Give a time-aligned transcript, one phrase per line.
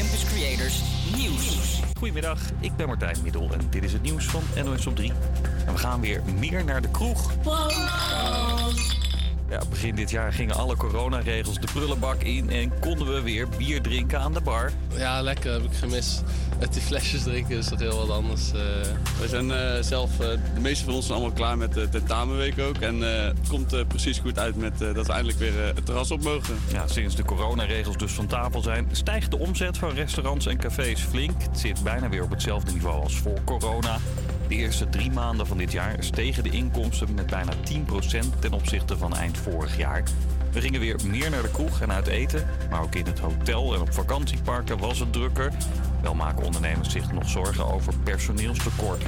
[0.00, 0.82] Campus Creators
[1.16, 1.80] Nieuws.
[1.98, 5.12] Goedemiddag, ik ben Martijn Middel en dit is het nieuws van NOS op 3.
[5.66, 7.32] En we gaan weer meer naar de kroeg.
[9.50, 13.82] Ja, begin dit jaar gingen alle coronaregels de prullenbak in en konden we weer bier
[13.82, 14.72] drinken aan de bar.
[14.96, 15.52] Ja, lekker.
[15.52, 16.22] Heb ik gemist.
[16.58, 18.52] Met die flesjes drinken is dat heel wat anders.
[18.54, 18.60] Uh...
[19.20, 22.58] We zijn uh, zelf, uh, de meeste van ons zijn allemaal klaar met de tentamenweek
[22.58, 22.76] ook.
[22.76, 26.58] En het komt precies goed uit met dat we eindelijk weer het terras op mogen.
[26.72, 31.00] Ja, sinds de coronaregels dus van tafel zijn, stijgt de omzet van restaurants en cafés
[31.00, 31.42] flink.
[31.42, 33.98] Het zit bijna weer op hetzelfde niveau als voor corona.
[34.50, 38.96] De eerste drie maanden van dit jaar stegen de inkomsten met bijna 10% ten opzichte
[38.96, 40.02] van eind vorig jaar.
[40.52, 43.74] We gingen weer meer naar de kroeg en uit eten, maar ook in het hotel
[43.74, 45.52] en op vakantieparken was het drukker.
[46.02, 49.02] Wel maken ondernemers zich nog zorgen over personeelstekort.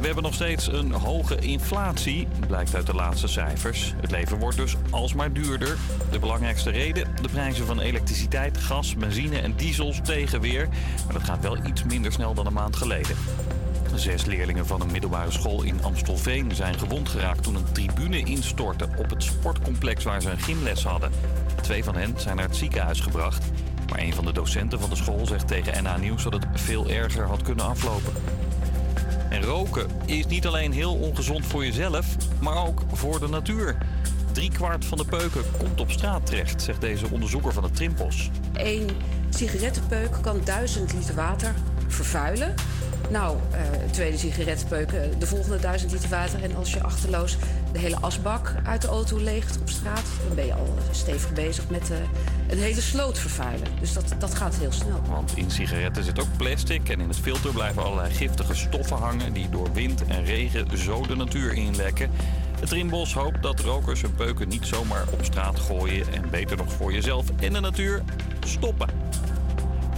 [0.00, 3.94] We hebben nog steeds een hoge inflatie, blijkt uit de laatste cijfers.
[4.00, 5.76] Het leven wordt dus alsmaar duurder.
[6.10, 10.68] De belangrijkste reden: de prijzen van elektriciteit, gas, benzine en diesel stegen weer.
[11.04, 13.16] Maar dat gaat wel iets minder snel dan een maand geleden.
[13.98, 18.88] Zes leerlingen van een middelbare school in Amstelveen zijn gewond geraakt toen een tribune instortte
[18.96, 21.10] op het sportcomplex waar ze een gymles hadden.
[21.62, 23.44] Twee van hen zijn naar het ziekenhuis gebracht.
[23.88, 26.88] Maar een van de docenten van de school zegt tegen NA Nieuws dat het veel
[26.88, 28.12] erger had kunnen aflopen.
[29.30, 33.76] En roken is niet alleen heel ongezond voor jezelf, maar ook voor de natuur.
[34.32, 38.30] Drie kwart van de peuken komt op straat terecht, zegt deze onderzoeker van de Trimpos.
[38.52, 38.88] Eén
[39.30, 41.54] sigarettenpeuk kan duizend liter water
[41.88, 42.54] vervuilen.
[43.10, 43.58] Nou, uh,
[43.90, 46.42] tweede sigaretpeuk, de volgende duizend liter water.
[46.42, 47.36] En als je achterloos
[47.72, 51.70] de hele asbak uit de auto leegt op straat, dan ben je al stevig bezig
[51.70, 51.96] met uh,
[52.48, 53.68] een hele sloot vervuilen.
[53.80, 55.00] Dus dat, dat gaat heel snel.
[55.08, 59.32] Want in sigaretten zit ook plastic en in het filter blijven allerlei giftige stoffen hangen
[59.32, 62.10] die door wind en regen zo de natuur inlekken.
[62.60, 66.72] Het Rimbos hoopt dat rokers hun peuken niet zomaar op straat gooien en beter nog
[66.72, 68.02] voor jezelf en de natuur
[68.46, 68.88] stoppen.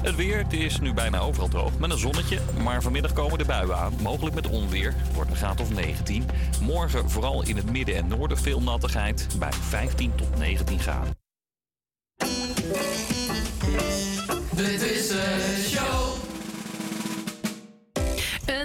[0.03, 2.39] Het weer, het is nu bijna overal droog met een zonnetje.
[2.62, 4.94] Maar vanmiddag komen de buien aan, mogelijk met onweer.
[5.15, 6.25] Wordt een graad of 19.
[6.61, 11.19] Morgen vooral in het midden en noorden veel nattigheid bij 15 tot 19 graden.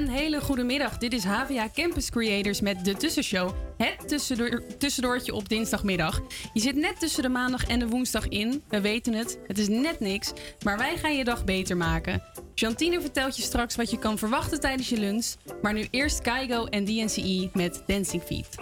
[0.06, 0.98] Een hele goede middag.
[0.98, 3.50] Dit is HVA Campus Creators met de Tussenshow.
[3.78, 6.22] Het tussendoor, tussendoortje op dinsdagmiddag.
[6.54, 8.64] Je zit net tussen de maandag en de woensdag in.
[8.70, 9.40] We weten het.
[9.48, 10.34] Het is net niks.
[10.64, 12.24] Maar wij gaan je dag beter maken.
[12.56, 15.36] Jantine vertelt je straks wat je kan verwachten tijdens je lunch.
[15.62, 18.56] Maar nu eerst Kaigo en DNCE met Dancing Feet.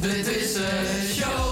[0.00, 1.47] De show.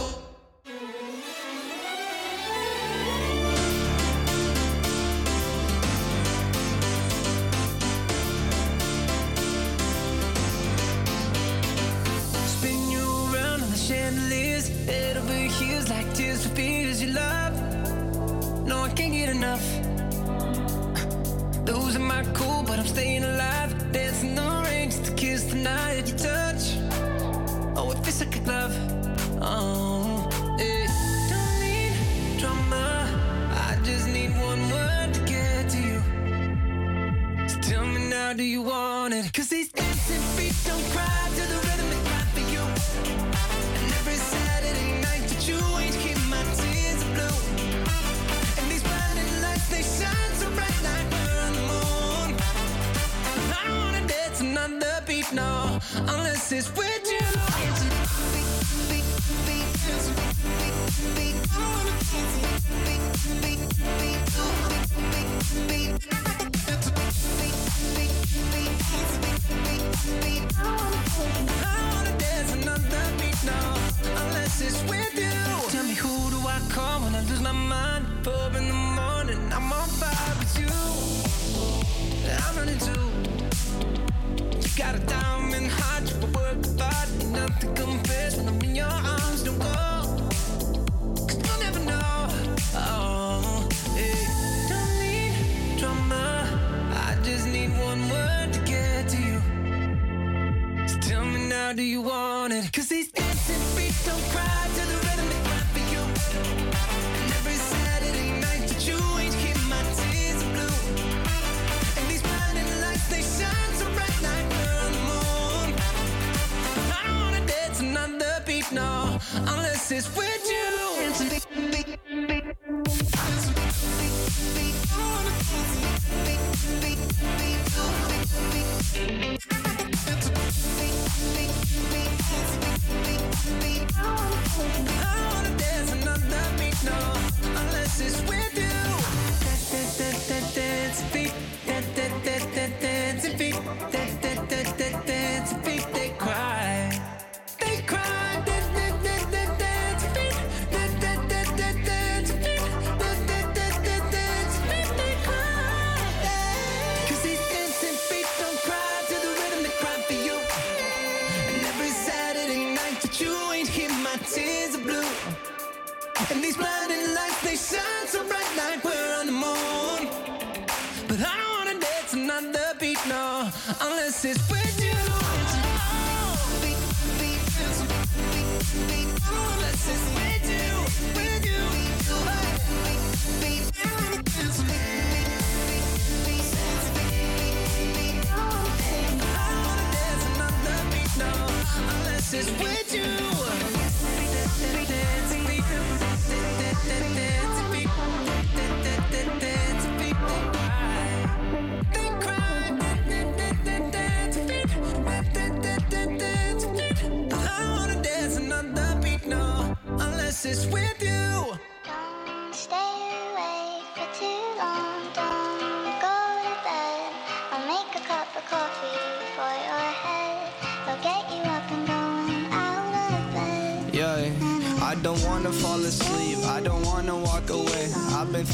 [17.06, 18.66] For fears you love.
[18.66, 19.64] No, I can't get enough.
[21.66, 23.92] Losing my cool, but I'm staying alive.
[23.92, 26.76] Dancing the rain just to kiss the night you touch.
[27.76, 28.74] Oh, it feels like a glove.
[29.40, 30.28] Oh,
[30.58, 30.86] yeah.
[31.30, 33.08] Don't need drama.
[33.50, 36.02] I just need one word to get to you.
[37.48, 39.32] So tell me now, do you want it?
[39.32, 41.85] Cause these dancing feet don't cry to the rhythm
[55.32, 55.78] no,
[56.09, 57.35] unless it's with you.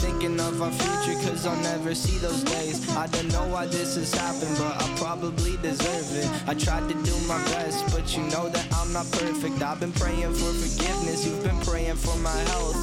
[0.02, 2.76] Thinking of our future, cause I'll never see those days.
[2.96, 6.28] I don't know why this has happened, but I probably deserve it.
[6.48, 9.62] I tried to do my best, but you know that I'm not perfect.
[9.62, 12.74] I've been praying for forgiveness, you've been praying for my health.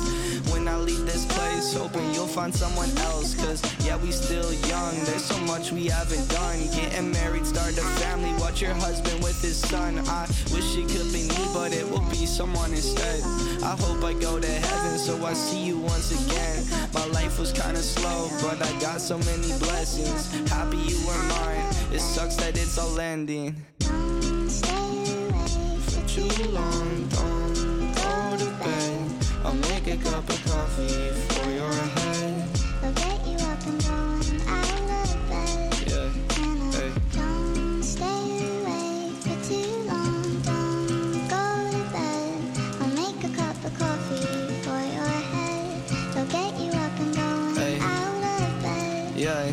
[0.54, 3.36] When I leave this place, hoping you'll find someone else.
[3.36, 6.58] Cause yeah, we still young, there's so much we haven't done.
[6.72, 10.00] Getting married, start a family, watch your husband with his son.
[10.08, 13.22] I wish it could be me, but it will be someone instead.
[13.62, 16.69] I hope I go to heaven, so I see you once again.
[17.30, 20.50] Life was kinda slow, but I got so many blessings.
[20.50, 23.56] Happy you were mine, it sucks that it's all ending.
[24.48, 24.74] Stay
[25.30, 26.99] away For too long,
[49.30, 49.52] Yeah.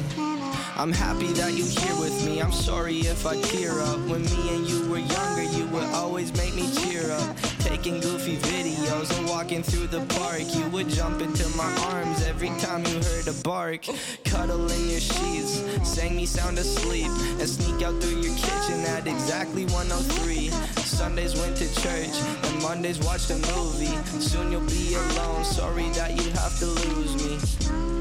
[0.79, 2.41] I'm happy that you're here with me.
[2.41, 3.99] I'm sorry if I tear up.
[4.09, 7.37] When me and you were younger, you would always make me cheer up.
[7.59, 10.45] Taking goofy videos and walking through the park.
[10.55, 13.85] You would jump into my arms every time you heard a bark.
[14.25, 19.07] Cuddle in your sheets, sang me sound asleep, and sneak out through your kitchen at
[19.07, 20.49] exactly 103.
[20.85, 23.97] Sundays went to church, and Mondays watched a movie.
[24.21, 25.45] Soon you'll be alone.
[25.45, 27.96] Sorry that you have to lose me.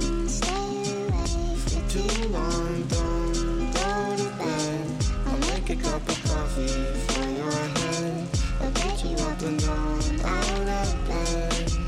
[1.96, 5.06] Too long, don't go to bed.
[5.28, 6.68] I'll make a cup of coffee
[7.08, 8.28] for your head.
[8.60, 11.85] I'll get you up and down out of bed.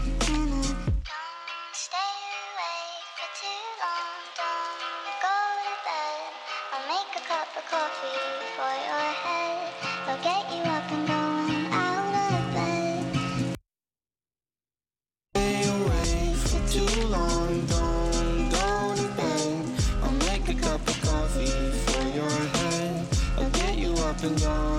[24.29, 24.76] Get you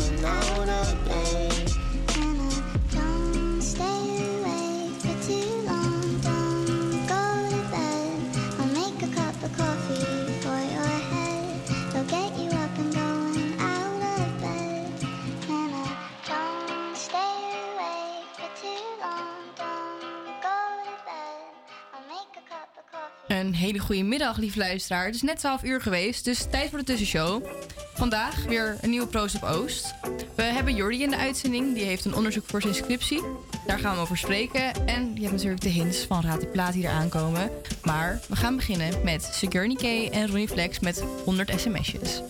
[23.49, 25.07] Een hele goede middag, lief luisteraar.
[25.07, 27.45] Het is net 12 uur geweest, dus tijd voor de tussenshow.
[27.95, 29.95] Vandaag weer een nieuwe Proost op Oost.
[30.35, 33.23] We hebben Jordi in de uitzending, die heeft een onderzoek voor zijn scriptie.
[33.67, 34.87] Daar gaan we over spreken.
[34.87, 37.51] En je hebt natuurlijk de hints van Raad de Plaat die eraan komen.
[37.83, 42.23] Maar we gaan beginnen met Sigourney K en Ronnie Flex met 100 sms'jes.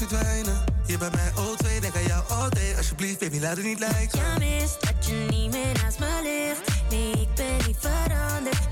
[0.00, 0.64] niet verdwijnen.
[0.86, 2.76] Je bij mij O2, denk aan jou oh, all day.
[2.76, 4.18] Alsjeblieft, baby, laat het niet lijken.
[4.18, 6.90] Ja, mis dat je niet meer naast me ligt.
[6.90, 8.63] Nee, ik ben niet veranderd.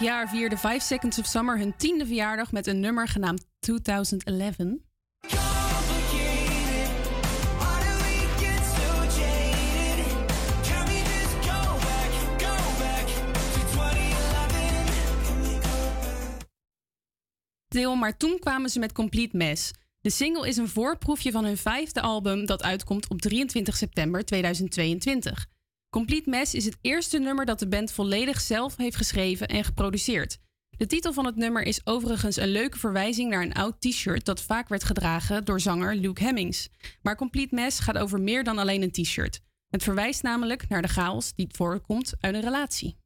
[0.00, 4.56] Jaar vierde 5 Seconds of Summer hun tiende verjaardag met een nummer genaamd 2011.
[17.68, 19.70] Deel, maar toen kwamen ze met Complete Mess.
[20.00, 25.46] De single is een voorproefje van hun vijfde album dat uitkomt op 23 september 2022.
[25.92, 30.38] Complete Mess is het eerste nummer dat de band volledig zelf heeft geschreven en geproduceerd.
[30.76, 34.42] De titel van het nummer is overigens een leuke verwijzing naar een oud t-shirt dat
[34.42, 36.68] vaak werd gedragen door zanger Luke Hemmings.
[37.02, 39.40] Maar Complete Mess gaat over meer dan alleen een t-shirt.
[39.68, 42.96] Het verwijst namelijk naar de chaos die voorkomt uit een relatie.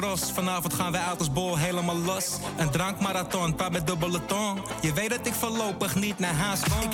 [0.00, 0.32] cross.
[0.32, 2.28] Vanavond gaan wij uit als bol helemaal los.
[2.56, 4.60] Een drankmarathon, paar met dubbele tong.
[4.80, 6.90] Je weet dat ik voorlopig niet naar haast kom.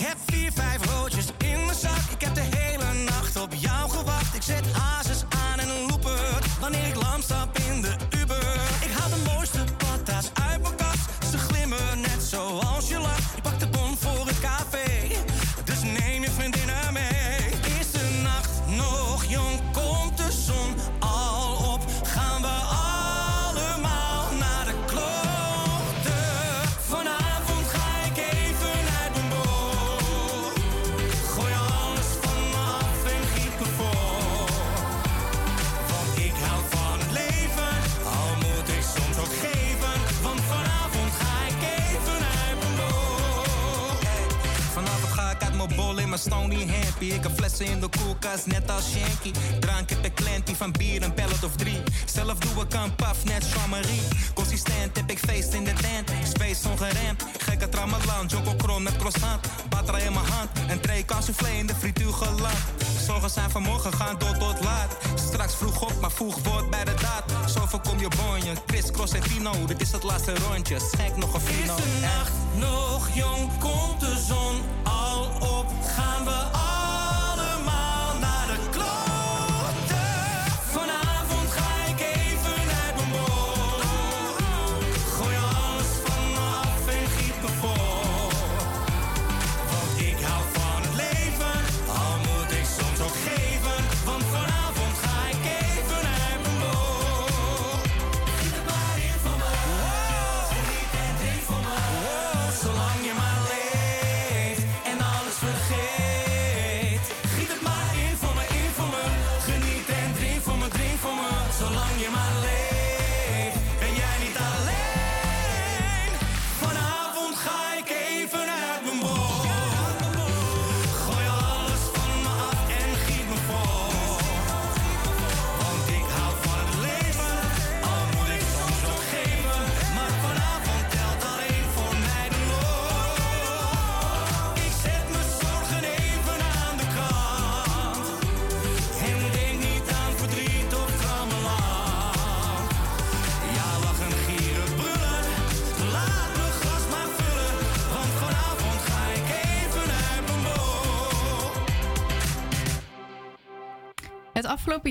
[47.13, 49.33] Ik heb flessen in de koelkast, net als Shanky.
[49.61, 51.83] Drank heb ik klantie van bier, een pallet of drie.
[52.05, 54.03] Zelf doe ik een paf, net Jean-Marie.
[54.35, 56.11] Consistent heb ik feest in de tent.
[56.35, 58.27] Space ongeremd, gekke tramalan.
[58.27, 59.47] Joko kron met croissant.
[59.69, 62.59] Batra in mijn hand, een tray soufflé in de frituur geland.
[63.07, 64.97] Zorgen zijn vanmorgen, gaan door tot laat.
[65.15, 67.51] Straks vroeg op, maar vroeg wordt bij de daad.
[67.51, 69.65] Zo voorkom je bonje, Chris, Cross en Fino.
[69.67, 71.77] Dit is het laatste rondje, schenk nog een Fino.
[71.77, 76.54] Is de nacht nog jong, komt de zon al op, gaan we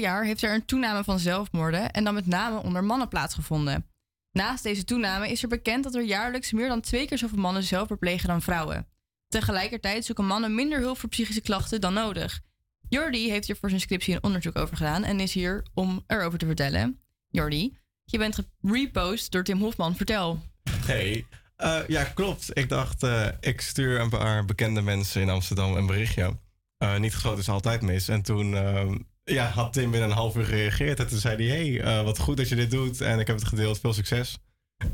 [0.04, 3.86] jaar heeft er een toename van zelfmoorden en dan met name onder mannen plaatsgevonden.
[4.32, 7.64] Naast deze toename is er bekend dat er jaarlijks meer dan twee keer zoveel mannen
[7.64, 8.88] zelfmoord plegen dan vrouwen.
[9.28, 12.42] Tegelijkertijd zoeken mannen minder hulp voor psychische klachten dan nodig.
[12.90, 16.40] Jordi heeft hier voor zijn scriptie een onderzoek over gedaan en is hier om erover
[16.40, 17.00] te vertellen.
[17.28, 19.96] Jordi, je bent gerepost door Tim Hofman.
[19.96, 20.40] Vertel.
[20.86, 21.26] Hey.
[21.56, 22.58] Eh, ja, klopt.
[22.58, 26.38] Ik dacht, eh, ik stuur een paar bekende mensen in Amsterdam een berichtje.
[26.78, 28.08] Eh, niet geschoten is altijd mis.
[28.08, 31.00] En toen ehm, ja, had Tim binnen een half uur gereageerd.
[31.00, 33.02] En toen zei hij, hey, eh, wat goed dat je dit doet.
[33.02, 34.38] En ik heb het gedeeld, veel succes.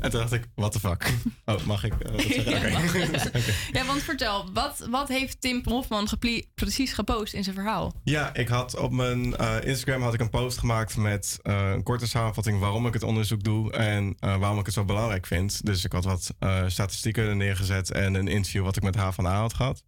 [0.00, 1.10] En toen dacht ik, what the fuck?
[1.44, 2.44] Oh, mag ik eh?
[2.46, 2.94] Ja, mag.
[3.72, 6.08] Ja, want vertel, wat, wat heeft Tim Hofman
[6.54, 7.92] precies gepost in zijn verhaal?
[8.04, 12.06] Ja, ik had op mijn eh, Instagram had ik een post gemaakt met een korte
[12.06, 15.66] samenvatting waarom ik het onderzoek doe en waarom ik het zo belangrijk vind.
[15.66, 16.34] Dus ik had wat
[16.66, 19.82] statistieken er neergezet en een interview wat ik met H van A had gehad.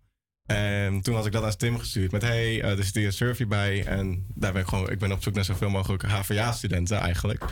[0.53, 3.13] En toen had ik dat aan Tim gestuurd met hey, eh, er zit hier een
[3.13, 6.99] survey bij en daar ben ik gewoon, ik ben op zoek naar zoveel mogelijk HVA-studenten
[6.99, 7.45] eigenlijk.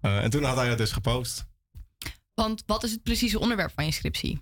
[0.00, 1.46] Eh, en toen had hij dat dus gepost.
[2.34, 4.40] Want wat is het precieze onderwerp van je scriptie?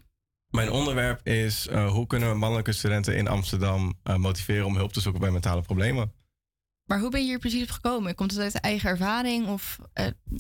[0.51, 5.01] Mijn onderwerp is eh, hoe kunnen we mannelijke studenten in Amsterdam motiveren om hulp te
[5.01, 6.13] zoeken bij mentale problemen.
[6.85, 8.15] Maar hoe ben je hier precies op gekomen?
[8.15, 9.79] Komt het uit eigen ervaring of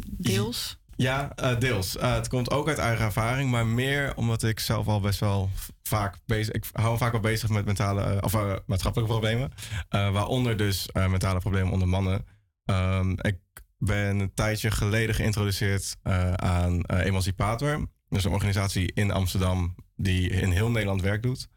[0.07, 0.79] deels?
[0.97, 1.97] Ja, eh, deels.
[1.97, 5.51] Eh, het komt ook uit eigen ervaring, maar meer omdat ik zelf al best wel
[5.83, 6.55] vaak bezig...
[6.55, 8.33] Ik hou me vaak wel bezig met mentale, eh, of
[8.67, 9.53] maatschappelijke problemen.
[9.89, 12.27] Waaronder dus mentale problemen onder mannen.
[12.65, 13.39] Ehm, ik
[13.79, 15.97] ben een tijdje geleden geïntroduceerd
[16.35, 17.87] aan Emancipator.
[18.09, 21.49] Dus een organisatie in Amsterdam die in heel Nederland werk doet.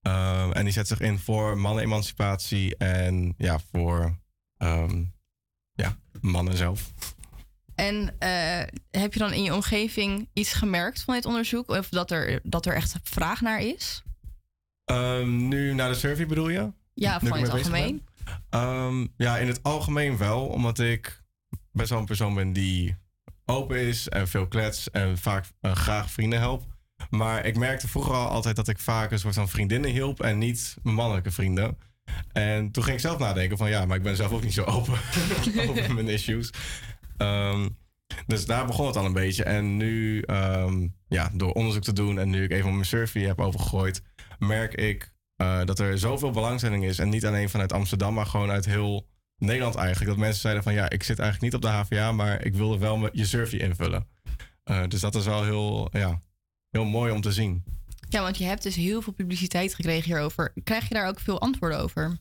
[0.00, 4.18] Ehm, en die zet zich in voor mannenemancipatie en ja, voor
[4.56, 5.04] ehm,
[5.72, 6.92] ja, mannen zelf.
[7.80, 11.68] En eh, heb je dan in je omgeving iets gemerkt van dit onderzoek?
[11.68, 14.02] Of dat er, dat er echt vraag naar is?
[14.84, 16.72] Ehm, nu naar de survey bedoel je?
[16.94, 18.06] Ja, Nu van in het algemeen.
[18.50, 20.46] Ehm, ja, in het algemeen wel.
[20.46, 21.22] Omdat ik
[21.72, 22.96] best wel een persoon ben die
[23.44, 26.64] open is en veel klets en vaak eh, graag vrienden help.
[27.10, 30.38] Maar ik merkte vroeger al altijd dat ik vaak een soort van vriendinnen hielp en
[30.38, 31.78] niet mijn mannelijke vrienden.
[32.32, 34.64] En toen ging ik zelf nadenken van ja, maar ik ben zelf ook niet zo
[34.64, 34.98] open
[35.68, 36.50] over mijn issues.
[37.20, 37.68] Ehm,
[38.26, 39.44] dus daar begon het al een beetje.
[39.44, 43.40] En nu, ehm, ja, door onderzoek te doen en nu ik even mijn survey heb
[43.40, 44.02] overgegooid,
[44.38, 46.98] merk ik eh, dat er zoveel belangstelling is.
[46.98, 50.10] En niet alleen vanuit Amsterdam, maar gewoon uit heel Nederland eigenlijk.
[50.10, 52.78] Dat mensen zeiden van ja, ik zit eigenlijk niet op de HVA, maar ik wilde
[52.78, 54.06] wel je survey invullen.
[54.64, 56.20] Eh, dus dat is wel heel, ja,
[56.70, 57.64] heel mooi om te zien.
[58.08, 60.52] Ja, want je hebt dus heel veel publiciteit gekregen hierover.
[60.64, 62.18] Krijg je daar ook veel antwoorden over?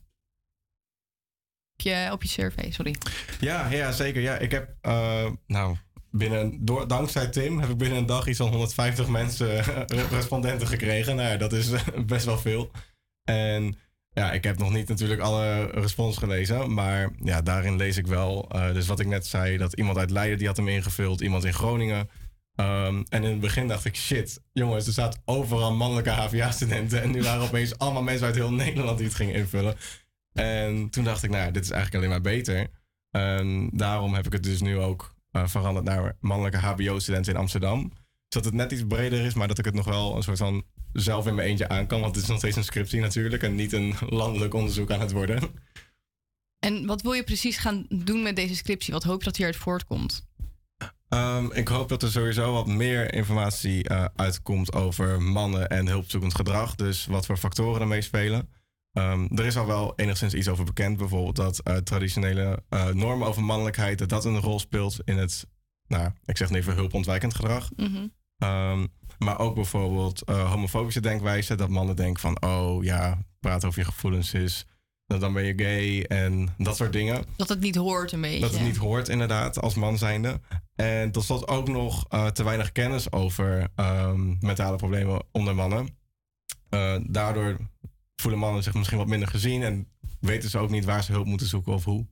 [2.11, 2.95] Op je, survey, sorry.
[3.39, 4.21] Ja, ja zeker.
[4.21, 5.75] Ja, ik heb, eh, nou,
[6.11, 10.67] binnen, door, dankzij Tim heb ik binnen een dag iets van 150 mensen, eh, respondenten
[10.67, 11.15] gekregen.
[11.15, 12.71] Nou dat is eh, best wel veel.
[13.23, 13.77] En
[14.09, 18.51] ja, ik heb nog niet natuurlijk alle respons gelezen, maar ja, daarin lees ik wel.
[18.73, 21.53] dus wat ik net zei, dat iemand uit Leiden die had hem ingevuld, iemand in
[21.53, 22.09] Groningen.
[22.59, 27.01] Ehm, en in het begin dacht ik, shit, jongens, er staat overal mannelijke HVA-studenten.
[27.01, 29.75] En nu waren opeens allemaal mensen uit heel Nederland die het gingen invullen.
[30.33, 32.67] En toen dacht ik, nou ja, dit is eigenlijk alleen maar beter.
[33.11, 37.91] En daarom heb ik het dus nu ook eh, veranderd naar mannelijke HBO-studenten in Amsterdam.
[38.27, 40.63] Zodat het net iets breder is, maar dat ik het nog wel een soort van
[40.93, 42.01] zelf in mijn eentje aan kan.
[42.01, 45.11] Want het is nog steeds een scriptie natuurlijk en niet een landelijk onderzoek aan het
[45.11, 45.39] worden.
[46.59, 48.93] En wat wil je precies gaan doen met deze scriptie?
[48.93, 50.27] Wat hoop je dat hieruit voortkomt?
[51.09, 56.35] Ehm, ik hoop dat er sowieso wat meer informatie eh, uitkomt over mannen en hulpzoekend
[56.35, 56.75] gedrag.
[56.75, 58.49] Dus wat voor factoren er meespelen.
[58.93, 60.97] Ehm, er is al wel enigszins iets over bekend.
[60.97, 63.97] Bijvoorbeeld dat eh, traditionele eh, normen over mannelijkheid...
[63.97, 65.47] dat dat een rol speelt in het,
[65.87, 67.69] nou, ik zeg even hulpontwijkend gedrag.
[67.75, 68.07] Mhm.
[68.37, 68.85] Ehm,
[69.17, 71.55] maar ook bijvoorbeeld eh, homofobische denkwijze.
[71.55, 74.65] Dat mannen denken van, oh ja, praat over je gevoelens is...
[75.05, 77.25] dan- dan ben je gay en dat soort dingen.
[77.35, 78.39] Dat het niet hoort een beetje.
[78.39, 80.39] Dat het niet hoort, inderdaad, als man zijnde.
[80.75, 85.97] En tot slot ook nog te weinig kennis over ehm, mentale problemen onder mannen.
[87.03, 87.57] Daardoor
[88.19, 89.87] voelen mannen zich misschien wat minder gezien en
[90.19, 92.07] weten ze ook niet waar ze hulp moeten zoeken of hoe.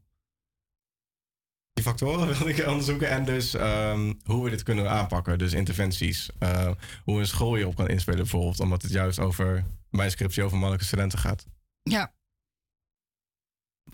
[1.73, 5.37] Die factoren wilde ik onderzoeken en dus ehm, hoe we dit kunnen aanpakken.
[5.37, 6.29] Dus interventies.
[6.39, 6.71] Eh,
[7.03, 10.85] hoe een school hierop kan inspelen bijvoorbeeld, omdat het juist over mijn scriptie over mannelijke
[10.85, 11.45] studenten gaat.
[11.83, 12.15] Ja.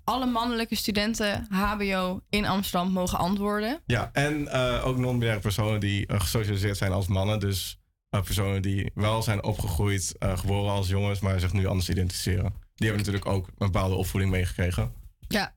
[0.04, 3.82] Alle mannelijke studenten HBO in Amsterdam mogen antwoorden.
[3.86, 7.40] Ja, en eh, ook non-binaire personen die eh, gesocialiseerd zijn als mannen.
[7.40, 7.80] Dus
[8.14, 12.54] eh, personen die wel zijn opgegroeid, eh, geboren als jongens, maar zich nu anders identificeren.
[12.76, 14.94] Die hebben natuurlijk ook een bepaalde opvoeding meegekregen.
[15.28, 15.56] Ja.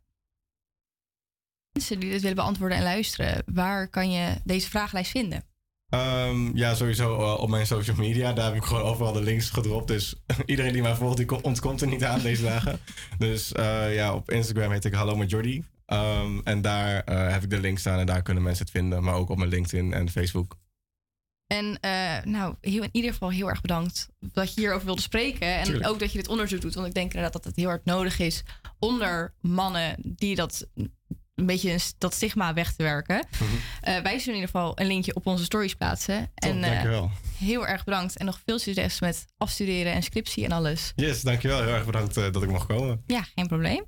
[1.73, 5.45] Mensen die dit willen beantwoorden en luisteren, waar kan je deze vragenlijst vinden?
[5.88, 8.33] Ehm, ja, sowieso eh, op mijn social media.
[8.33, 9.88] Daar heb ik gewoon overal de links gedropt.
[9.88, 10.14] Dus
[10.47, 12.79] iedereen die mij volgt, die ko- ontkomt er niet aan deze dagen.
[13.19, 15.64] Dus eh, ja, op Instagram heet ik Hallo met Jordi.
[15.87, 19.03] Ehm, en daar heb ik de link staan en daar kunnen mensen het vinden.
[19.03, 20.57] Maar ook op mijn LinkedIn en Facebook.
[21.47, 25.57] En eh, nou, heel, in ieder geval heel erg bedankt dat je hierover wilde spreken.
[25.57, 25.89] En Tuurlijk.
[25.89, 26.75] ook dat je dit onderzoek doet.
[26.75, 28.43] Want ik denk inderdaad dat het heel hard nodig is
[28.79, 30.67] onder mannen die dat
[31.35, 33.27] een beetje dat stigma weg te werken.
[33.81, 36.31] Eh, wij zullen in ieder geval een linkje op onze stories plaatsen.
[36.35, 37.11] en eh, dankjewel.
[37.39, 38.17] heel erg bedankt.
[38.17, 40.93] En nog veel succes met afstuderen en scriptie en alles.
[40.97, 41.63] Yes, dankjewel.
[41.63, 43.03] Heel erg bedankt dat ik mocht komen.
[43.07, 43.85] Ja, geen probleem.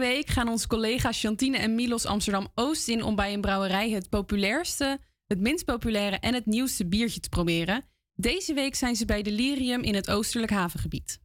[0.00, 4.08] Week gaan onze collega's Chantine en Milos Amsterdam Oost in om bij een brouwerij het
[4.08, 7.84] populairste, het minst populaire en het nieuwste biertje te proberen.
[8.14, 11.18] Deze week zijn ze bij Delirium in het Oostelijk Havengebied.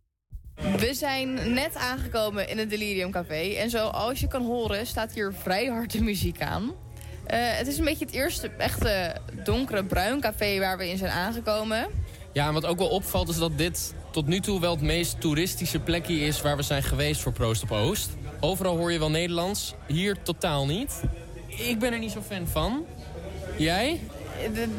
[0.56, 3.54] We zijn net aangekomen in het Delirium Café.
[3.54, 6.72] En zoals je kan horen staat hier vrij harde muziek aan.
[7.26, 11.12] Eh, het is een beetje het eerste echte donkere bruin café waar we in zijn
[11.12, 11.88] aangekomen.
[12.34, 15.22] Ja, en wat ook wel opvalt is dat dit tot nu toe wel het meest
[15.22, 18.10] toeristische plekje is waar we zijn geweest voor Proost op Oost.
[18.46, 21.02] Overal hoor je wel Nederlands, hier totaal niet.
[21.48, 22.86] Ik ben er niet zo fan van.
[23.58, 24.00] Jij?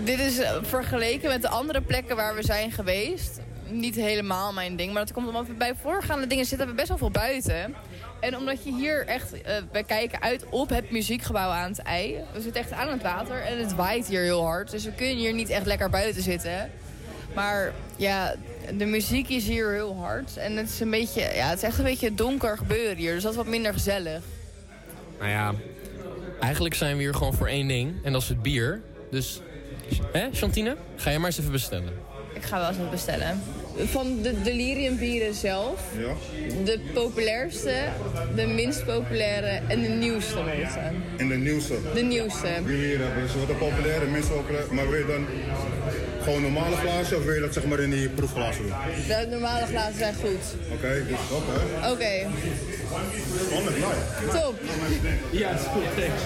[0.04, 3.40] Dit is eh, vergeleken met de andere plekken waar we zijn geweest
[3.70, 4.92] niet helemaal mijn ding.
[4.92, 7.74] Maar dat komt omdat we bij voorgaande dingen zitten we best wel veel buiten.
[8.20, 12.20] En omdat je hier echt, eh wij kijken uit op het muziekgebouw aan het ei.
[12.32, 14.70] We zitten echt aan het water en het waait hier heel hard.
[14.70, 16.70] Dus we kunnen hier niet echt lekker buiten zitten.
[17.36, 18.34] Maar ja,
[18.76, 20.36] de muziek is hier heel hard.
[20.36, 23.14] En het is een beetje, ja, het is echt een beetje donker gebeuren hier.
[23.14, 24.22] Dus dat is wat minder gezellig.
[25.18, 25.54] Nou ja,
[26.40, 27.94] eigenlijk zijn we hier gewoon voor één ding.
[28.04, 28.80] En dat is het bier.
[29.10, 29.40] Dus,
[30.12, 30.76] hè, Chantine?
[30.96, 31.92] Ga je maar eens even bestellen.
[32.34, 33.42] Ik ga wel eens wat bestellen.
[33.84, 36.12] Van de delirium bieren zelf, Ja.
[36.64, 37.74] de populairste,
[38.34, 41.02] de minst populaire en de nieuwste mensen.
[41.16, 41.74] En de nieuwste.
[41.94, 42.48] De nieuwste.
[42.66, 43.28] Die we hier hebben.
[43.28, 44.64] Ze worden populair, minst populair.
[44.70, 45.26] Maar wil je dan
[46.22, 48.72] gewoon normale glazen of wil je dat zeg maar in die proefglazen doen?
[49.08, 50.44] De normale glazen zijn goed.
[50.72, 51.90] Oké, dus oké.
[51.92, 52.26] Oké,
[53.46, 53.92] Spannend, nou.
[54.32, 54.54] top.
[55.30, 56.22] Ja, is goed, thanks.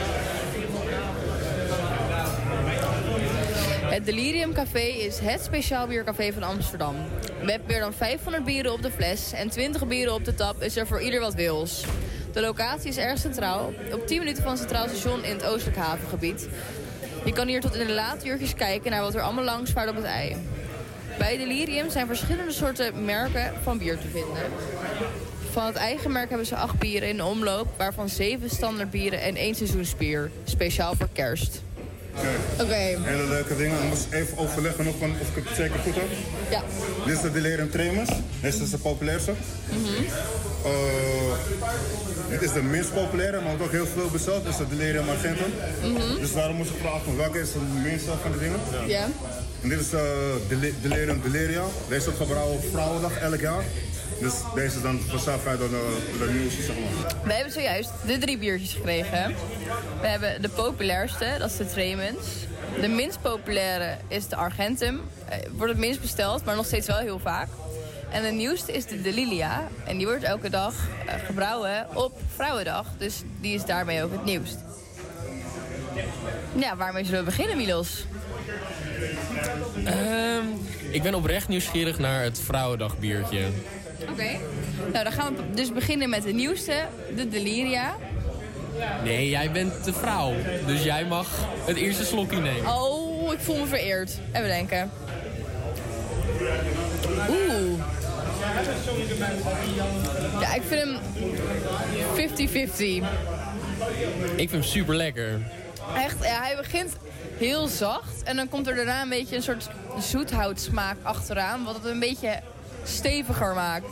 [3.91, 6.95] Het Delirium Café is het speciaal biercafé van Amsterdam.
[7.43, 10.76] Met meer dan 500 bieren op de fles en 20 bieren op de tap is
[10.76, 11.84] er voor ieder wat wils.
[12.32, 15.76] De locatie is erg centraal, op 10 minuten van het Centraal Station in het Oostelijk
[15.76, 16.49] Havengebied.
[17.24, 19.88] Je kan hier tot in de late uurtjes kijken naar wat er allemaal langs vaart
[19.88, 20.36] op het ei.
[21.18, 24.43] Bij Delirium zijn verschillende soorten merken van bier te vinden.
[25.51, 29.36] Van het eigen merk hebben ze acht bieren in de omloop, waarvan zeven standaardbieren en
[29.36, 31.62] één seizoensbier, speciaal voor kerst.
[32.61, 32.75] Oké.
[32.75, 33.77] Hele leuke dingen.
[33.83, 36.05] Ik moest even overleggen nog van of ik het zeker goed heb.
[36.51, 36.63] Ja.
[37.07, 38.11] Dit is de Delirium Tremens.
[38.41, 39.33] Dit is de populairste.
[40.65, 40.71] Eh,
[42.31, 44.43] dit is de minst populaire, maar ook heel veel besteld.
[44.45, 45.53] Dit is de Delirium Argentum.
[45.83, 46.21] Mhm.
[46.21, 48.59] Dus daarom moest ik vragen welke is de minste van de dingen.
[48.87, 49.07] Ja.
[49.63, 50.01] En dit is eh
[50.49, 51.63] Deli- Delirium Deliria.
[51.89, 53.65] Deze wordt gebrouwen op Vrouwendag elk jaar.
[54.21, 57.14] Dus deze is dan vanzelf uit de, de nieuwste, zeg maar.
[57.25, 59.35] We hebben zojuist de drie biertjes gekregen.
[60.01, 62.27] We hebben de populairste, dat is de Tremens.
[62.81, 65.01] De minst populaire is de Argentum.
[65.29, 67.49] Eh, Wordt het minst besteld, maar nog steeds wel heel vaak.
[68.11, 69.68] En de nieuwste is de Delilia.
[69.85, 70.75] En die wordt elke dag
[71.07, 72.87] eh, gebrouwen op Vrouwendag.
[72.99, 74.59] Dus die is daarmee ook het nieuwst.
[76.57, 78.05] Ja, waarmee zullen we beginnen, Milos?
[79.85, 80.45] Ehm,
[80.91, 83.47] ik ben oprecht nieuwsgierig naar het Vrouwendagbiertje.
[84.21, 84.39] Oké.
[84.93, 86.75] Nou, dan gaan we dus beginnen met de nieuwste,
[87.16, 87.97] de Deliria.
[89.05, 90.33] Nee, jij bent de vrouw.
[90.66, 91.27] Dus jij mag
[91.66, 92.73] het eerste slokje nemen.
[92.73, 94.18] Oh, ik voel me vereerd.
[94.33, 94.91] Even denken.
[97.31, 97.79] Oeh.
[100.41, 100.99] Ja, ik vind hem
[102.16, 103.07] 50-50.
[104.37, 105.41] Ik vind hem super lekker.
[105.97, 106.93] Echt, ja, hij begint
[107.39, 108.23] heel zacht.
[108.25, 109.68] En dan komt er daarna een beetje een soort
[109.99, 111.64] zoethoutsmaak achteraan.
[111.64, 112.41] Wat het een beetje
[112.85, 113.87] steviger maakt.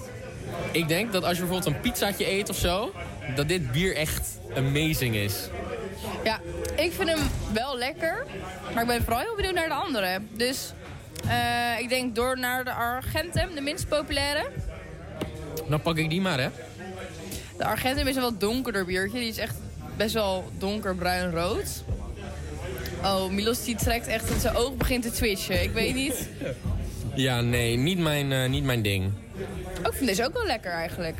[0.73, 2.93] Ik denk dat als je bijvoorbeeld een pizzaatje eet of zo,
[3.35, 5.49] dat dit bier echt amazing is.
[6.25, 6.41] Ja,
[6.77, 7.19] ik vind hem
[7.53, 8.27] wel lekker.
[8.75, 10.21] Maar ik ben vooral heel benieuwd naar de andere.
[10.37, 10.73] Dus
[11.29, 14.47] eh, ik denk door naar de Argentum, de minst populaire.
[15.69, 16.49] Dan pak ik die maar, hè.
[17.57, 19.19] De Argentum is een wat donkerder biertje.
[19.19, 19.57] Die is echt
[19.97, 21.85] best wel donkerbruin-rood.
[23.03, 25.63] Oh, Milos die trekt echt dat zijn oog begint te twitchen.
[25.63, 26.29] Ik weet niet.
[27.15, 29.13] Ja, nee, niet mijn, eh, niet mijn ding.
[29.85, 31.17] Ik vind deze ook wel lekker eigenlijk.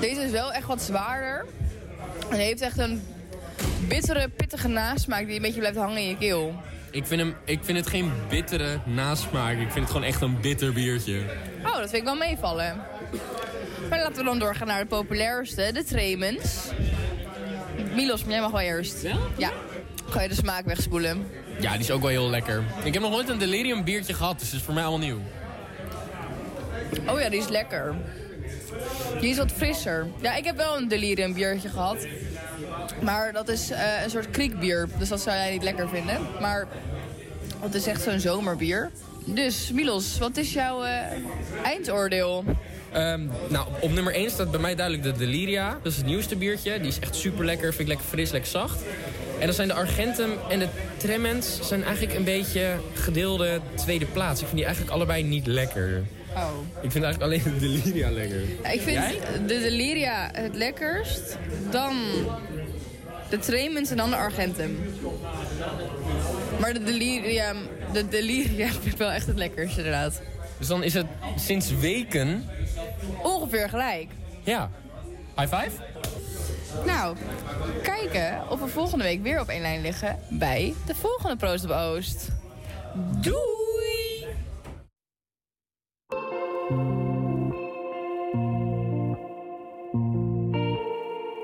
[0.00, 1.46] Deze is wel echt wat zwaarder.
[2.30, 3.02] En heeft echt een
[3.88, 6.54] bittere, pittige nasmaak die een beetje blijft hangen in je keel.
[6.90, 9.52] Ik vind, hem, ik vind het geen bittere nasmaak.
[9.52, 11.22] Ik vind het gewoon echt een bitter biertje.
[11.64, 12.76] Oh, dat vind ik wel meevallen.
[13.90, 16.70] Maar laten we dan doorgaan naar de populairste, de Tremens.
[17.94, 19.02] Milos, jij mag wel eerst.
[19.02, 19.16] Ja?
[19.36, 19.50] Ja.
[20.08, 21.26] Ga je de smaak wegspoelen.
[21.60, 22.62] Ja, die is ook wel heel lekker.
[22.84, 25.20] Ik heb nog nooit een delirium biertje gehad, dus het is voor mij allemaal nieuw.
[27.08, 27.94] Oh ja, die is lekker.
[29.20, 30.06] Die is wat frisser.
[30.20, 32.06] Ja, ik heb wel een delirium biertje gehad.
[33.02, 34.88] Maar dat is eh, een soort kriekbier.
[34.98, 36.20] Dus dat zou jij niet lekker vinden.
[36.40, 36.66] Maar
[37.60, 38.90] het is echt zo'n zomerbier.
[39.24, 41.00] Dus Milos, wat is jouw eh,
[41.64, 42.44] eindoordeel?
[42.92, 45.78] Ehm, nou, op nummer 1 staat bij mij duidelijk de Deliria.
[45.82, 46.78] Dat is het nieuwste biertje.
[46.78, 47.68] Die is echt super lekker.
[47.68, 48.82] Vind ik lekker fris, lekker zacht.
[49.38, 54.40] En dan zijn de Argentum en de Tremens zijn eigenlijk een beetje gedeelde tweede plaats.
[54.40, 56.02] Ik vind die eigenlijk allebei niet lekker.
[56.36, 56.50] Oh.
[56.80, 58.40] Ik vind eigenlijk alleen de Deliria lekker.
[58.62, 59.20] Ja, ik vind Jij?
[59.46, 61.38] de Deliria het lekkerst.
[61.70, 61.96] Dan
[63.30, 64.78] de Tremens en dan de Argentum.
[66.60, 67.54] Maar de Deliria,
[67.92, 70.20] de Deliria vind ik wel echt het lekkerst inderdaad.
[70.58, 71.06] Dus dan is het
[71.36, 72.48] sinds weken...
[73.22, 74.08] Ongeveer gelijk.
[74.42, 74.70] Ja.
[75.36, 75.70] High five?
[76.86, 77.16] Nou,
[77.82, 81.70] kijken of we volgende week weer op één lijn liggen bij de volgende Proost op
[81.70, 82.28] Oost.
[83.20, 84.05] Doei!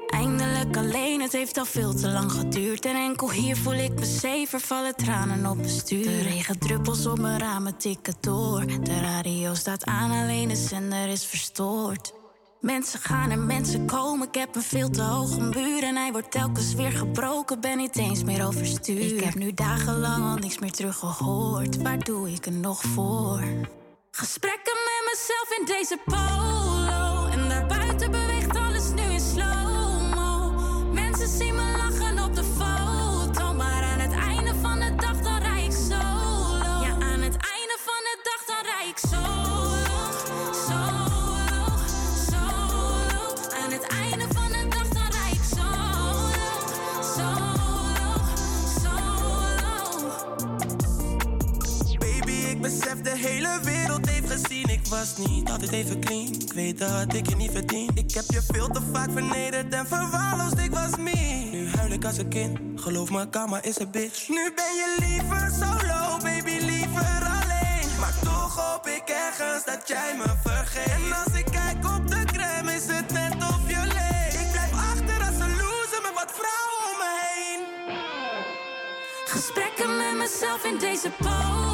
[0.06, 2.84] Eindelijk alleen, het heeft al veel te lang geduurd.
[2.84, 6.04] En enkel hier voel ik me zeven, vallen tranen op mijn stuur.
[6.04, 8.66] De regendruppels op mijn ramen tikken door.
[8.66, 12.12] De radio staat aan, alleen de zender is verstoord.
[12.60, 15.82] Mensen gaan en mensen komen, ik heb een veel te hoge muur.
[15.82, 19.16] En hij wordt telkens weer gebroken, ben niet eens meer overstuur.
[19.16, 21.82] Ik heb nu dagenlang al niks meer teruggehoord.
[21.82, 23.42] Waar doe ik er nog voor?
[24.14, 26.71] Gesprekken met mezelf in deze polo.
[53.22, 54.68] Hele wereld heeft gezien.
[54.68, 56.26] Ik was niet altijd even clean.
[56.26, 57.90] Ik weet dat ik je niet verdien.
[57.94, 60.58] Ik heb je veel te vaak vernederd en verwaarloosd.
[60.58, 61.48] Ik was me.
[61.52, 62.58] Nu huil ik als een kind.
[62.76, 64.28] Geloof me, karma is een bitch.
[64.28, 67.88] Nu ben je liever solo, baby, liever alleen.
[68.00, 70.92] Maar toch hoop ik ergens dat jij me vergeet.
[70.92, 74.34] En als ik kijk op de crème, is het net of je leeft.
[74.34, 77.60] Ik blijf achter als een loser met wat vrouwen om me heen.
[79.26, 81.71] Gesprekken met mezelf in deze polo.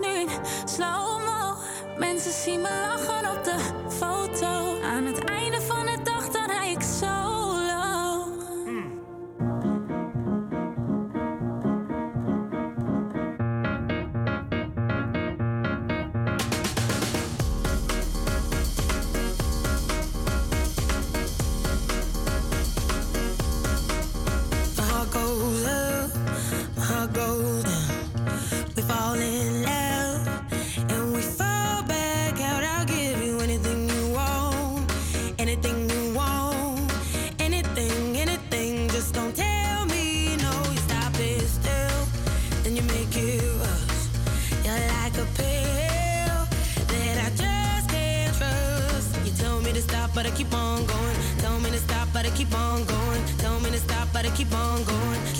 [0.00, 0.28] Nu in
[0.64, 1.54] slow-mo.
[1.98, 3.56] Mensen zien me lachen op de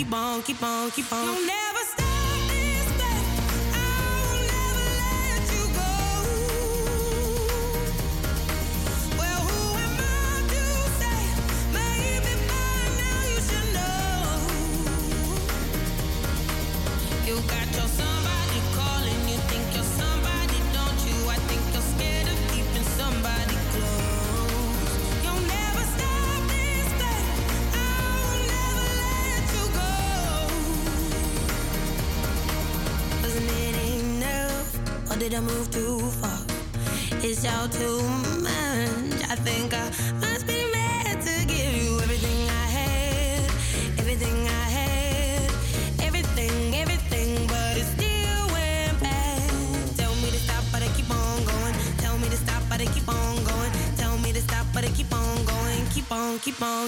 [0.01, 1.60] Keep on, keep on, keep on.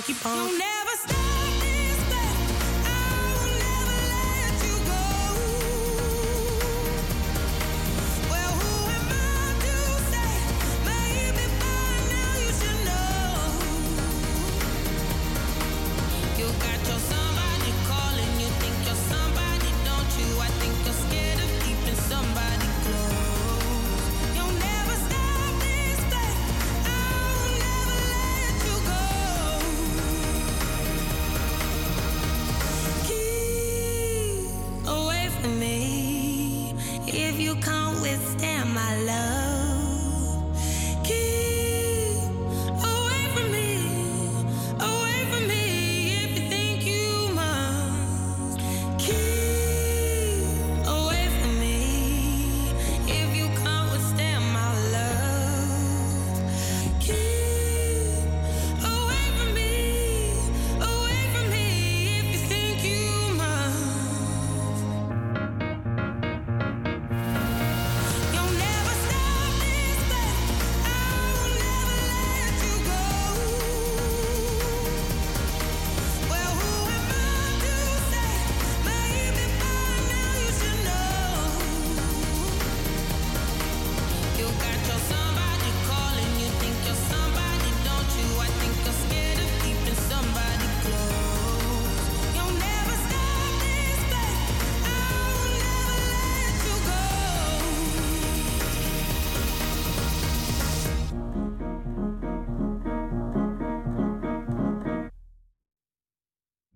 [0.02, 0.31] keep on.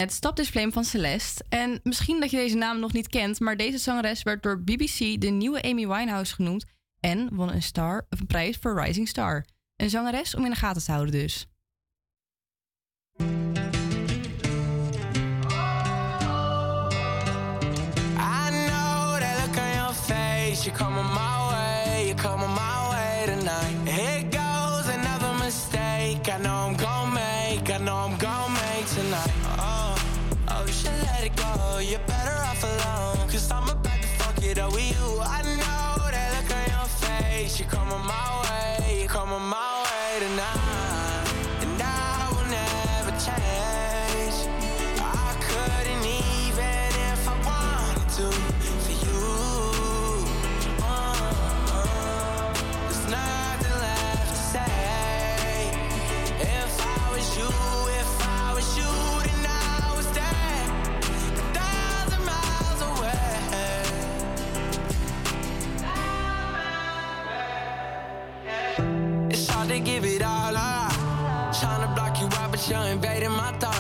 [0.06, 1.44] Het Flame van Celeste.
[1.48, 5.20] En misschien dat je deze naam nog niet kent, maar deze zangeres werd door BBC
[5.20, 6.64] de nieuwe Amy Winehouse genoemd
[7.00, 9.46] en won een, star, een prijs voor Rising Star.
[9.76, 11.46] Een zangeres om in de gaten te houden dus.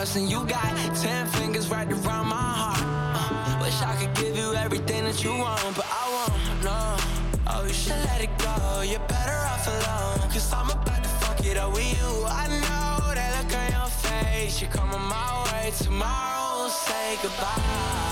[0.06, 0.16] Thoughts.
[0.16, 2.80] And you got ten fingers right around my heart.
[2.82, 6.96] Uh, wish I could give you everything that you want, but I won't, no.
[7.48, 8.82] Oh, you should let it go.
[8.82, 10.30] You're better off alone.
[10.30, 12.24] Cause I'm about to fuck it up with you.
[12.26, 14.60] I know that look on your face.
[14.60, 15.72] You're coming my way.
[15.78, 18.05] Tomorrow say goodbye.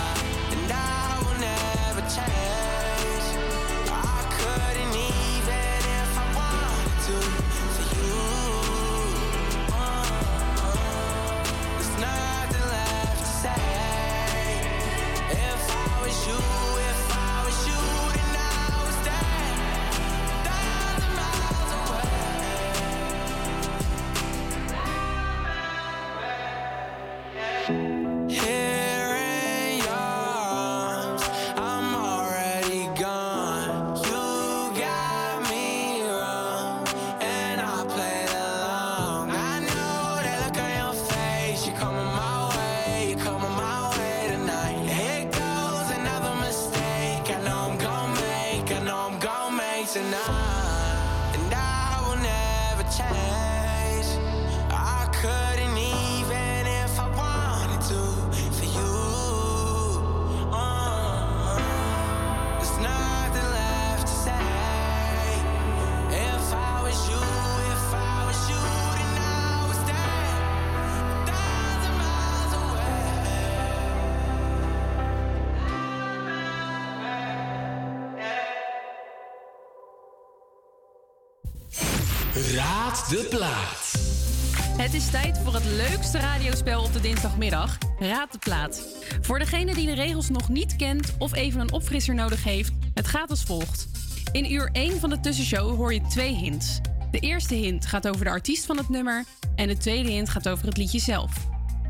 [85.55, 87.79] Het leukste radiospel op de dinsdagmiddag.
[87.99, 88.83] Raad de plaat.
[89.21, 93.07] Voor degene die de regels nog niet kent of even een opfrisser nodig heeft, het
[93.07, 93.89] gaat als volgt.
[94.33, 96.81] In uur 1 van de tussenshow hoor je twee hints.
[97.11, 99.25] De eerste hint gaat over de artiest van het nummer
[99.57, 101.33] en de tweede hint gaat over het liedje zelf.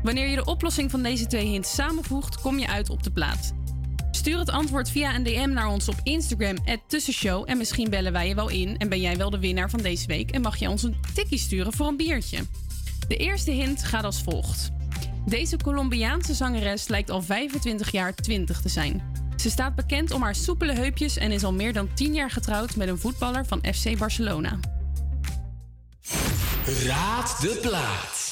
[0.03, 3.53] Wanneer je de oplossing van deze twee hints samenvoegt, kom je uit op de plaat.
[4.11, 6.57] Stuur het antwoord via een DM naar ons op Instagram,
[6.87, 7.43] tussenshow.
[7.49, 10.07] En misschien bellen wij je wel in en ben jij wel de winnaar van deze
[10.07, 12.37] week en mag je ons een tikkie sturen voor een biertje.
[13.07, 14.69] De eerste hint gaat als volgt.
[15.25, 19.01] Deze Colombiaanse zangeres lijkt al 25 jaar 20 te zijn.
[19.35, 22.75] Ze staat bekend om haar soepele heupjes en is al meer dan 10 jaar getrouwd
[22.75, 24.59] met een voetballer van FC Barcelona.
[26.85, 28.24] Raad de plaat.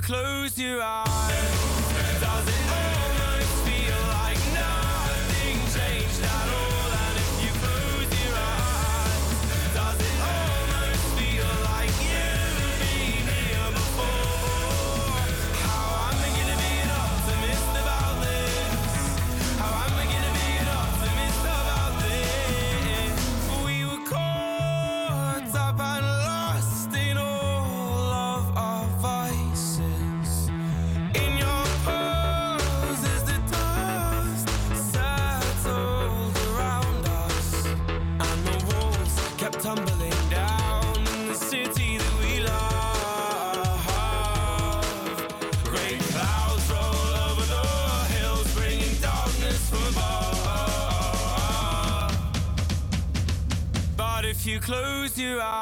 [0.00, 0.99] Close your eyes,
[54.70, 55.59] close your eyes,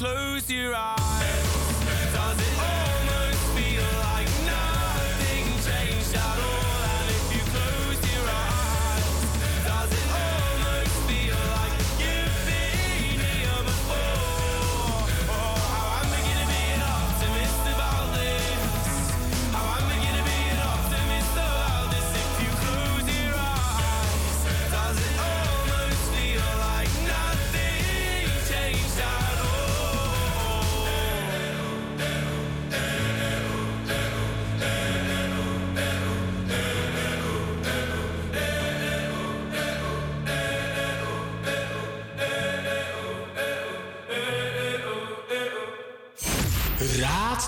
[0.00, 0.79] close your eyes,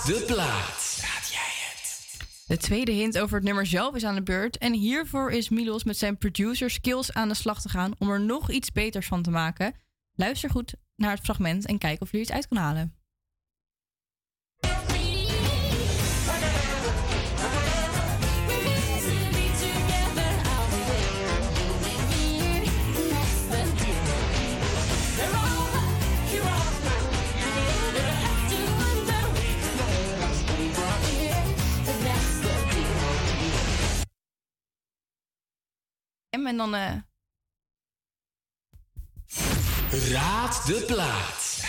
[0.03, 1.01] Raad de plaat.
[2.47, 4.59] De tweede hint over het nummer zelf is aan de beurt.
[4.59, 8.21] En hiervoor is Milos met zijn producer skills aan de slag te gaan om er
[8.21, 9.75] nog iets beters van te maken.
[10.15, 13.02] Luister goed naar het fragment en kijk of je iets uit kan halen.
[36.47, 36.93] En dan eh,
[40.13, 41.61] Raad de plaat.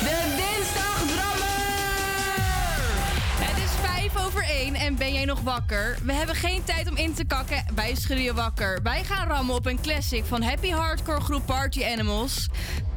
[0.00, 1.46] De Dinsdagdrammer!
[3.38, 5.98] Het is vijf over één en ben jij nog wakker?
[6.02, 8.82] We hebben geen tijd om in te kakken bij Schudden je Wakker.
[8.82, 12.48] Wij gaan rammen op een classic van happy hardcore groep Party Animals.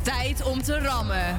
[0.01, 1.37] Tijd om te rammen.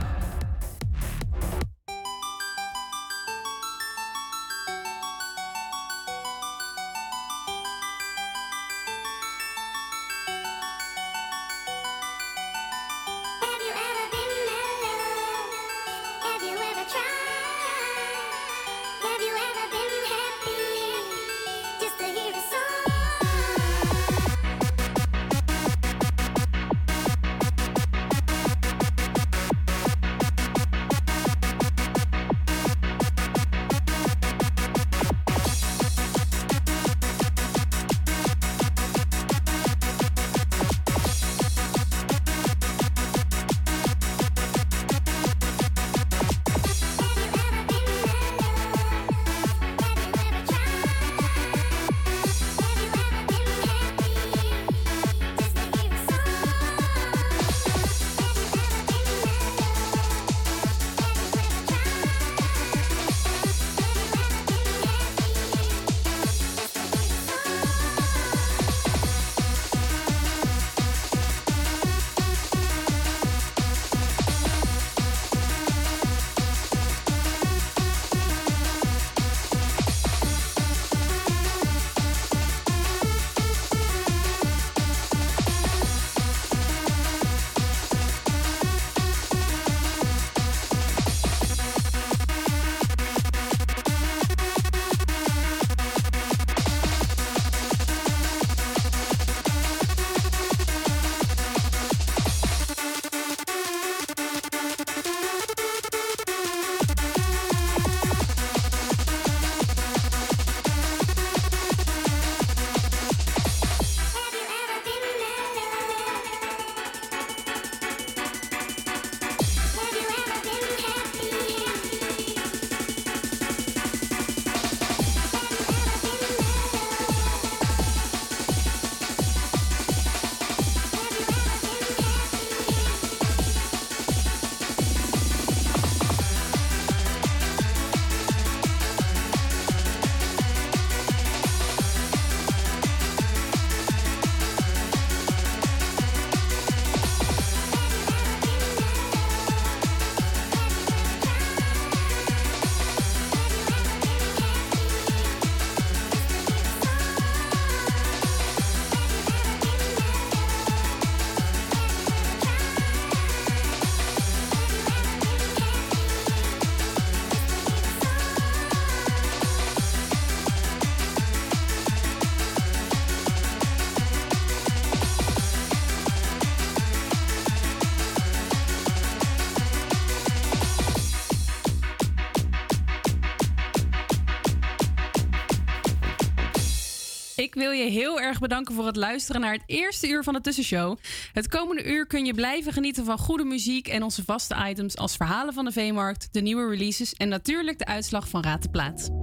[187.51, 190.41] Ik wil je heel erg bedanken voor het luisteren naar het eerste uur van de
[190.41, 190.97] Tussenshow.
[191.33, 195.17] Het komende uur kun je blijven genieten van goede muziek en onze vaste items als
[195.17, 199.20] verhalen van de Veemarkt, de nieuwe releases en natuurlijk de uitslag van Raad de Plaat.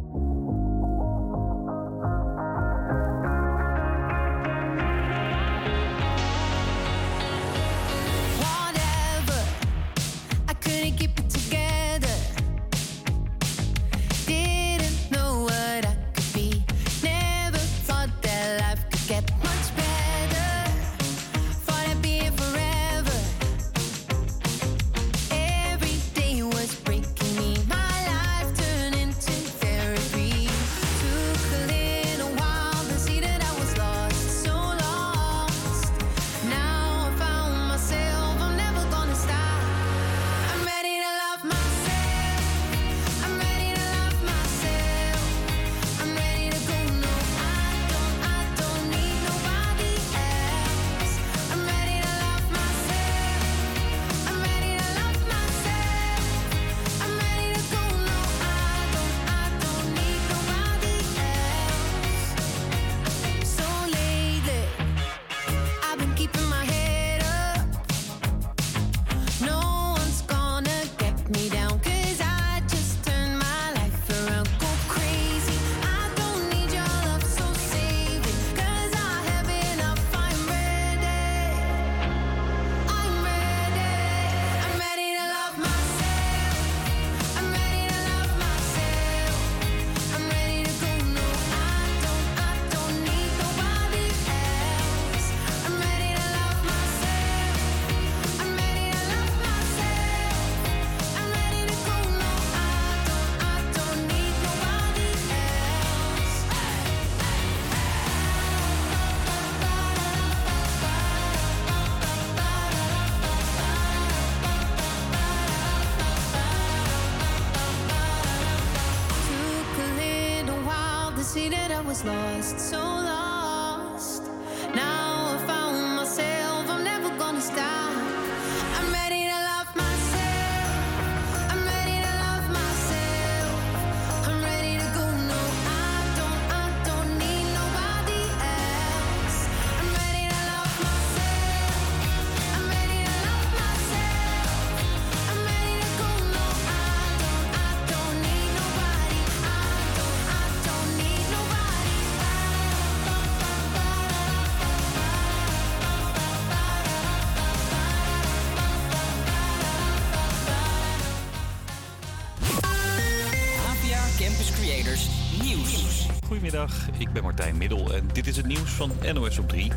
[165.47, 166.07] Nieuws.
[166.25, 169.71] Goedemiddag, ik ben Martijn Middel en dit is het nieuws van NOS op 3.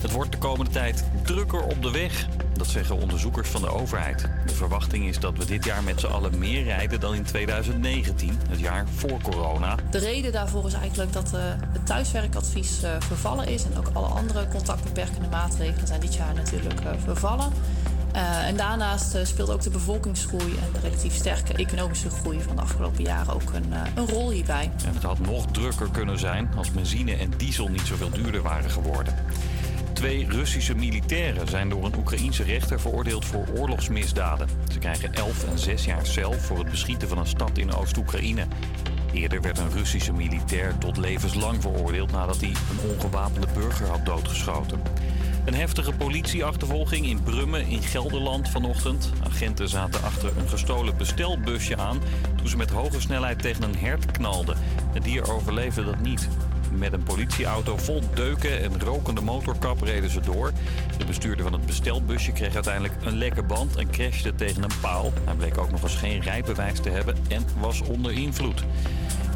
[0.00, 2.26] Het wordt de komende tijd drukker op de weg.
[2.56, 4.28] Dat zeggen onderzoekers van de overheid.
[4.46, 8.38] De verwachting is dat we dit jaar met z'n allen meer rijden dan in 2019,
[8.48, 9.76] het jaar voor corona.
[9.90, 11.40] De reden daarvoor is eigenlijk dat eh,
[11.72, 13.64] het thuiswerkadvies eh, vervallen is.
[13.64, 17.52] En ook alle andere contactbeperkende maatregelen zijn dit jaar natuurlijk eh, vervallen.
[18.16, 22.56] Eh, en daarnaast eh, speelt ook de bevolkingsgroei en de relatief sterke economische groei van
[22.56, 24.70] de afgelopen jaren ook een, eh, een rol hierbij.
[24.86, 28.70] En het had nog drukker kunnen zijn als benzine en diesel niet zoveel duurder waren
[28.70, 29.14] geworden.
[29.92, 34.48] Twee Russische militairen zijn door een Oekraïense rechter veroordeeld voor oorlogsmisdaden.
[34.72, 38.46] Ze krijgen 11 en 6 jaar cel voor het beschieten van een stad in Oost-Oekraïne.
[39.12, 44.80] Eerder werd een Russische militair tot levenslang veroordeeld nadat hij een ongewapende burger had doodgeschoten.
[45.46, 49.12] Een heftige politieachtervolging in Brummen in Gelderland vanochtend.
[49.24, 52.00] Agenten zaten achter een gestolen bestelbusje aan
[52.36, 54.56] toen ze met hoge snelheid tegen een hert knalden.
[54.92, 56.28] Het dier overleefde dat niet.
[56.72, 60.52] Met een politieauto vol deuken en rokende motorkap reden ze door.
[60.98, 65.12] De bestuurder van het bestelbusje kreeg uiteindelijk een lekke band en crashte tegen een paal.
[65.24, 68.64] Hij bleek ook nog eens geen rijbewijs te hebben en was onder invloed.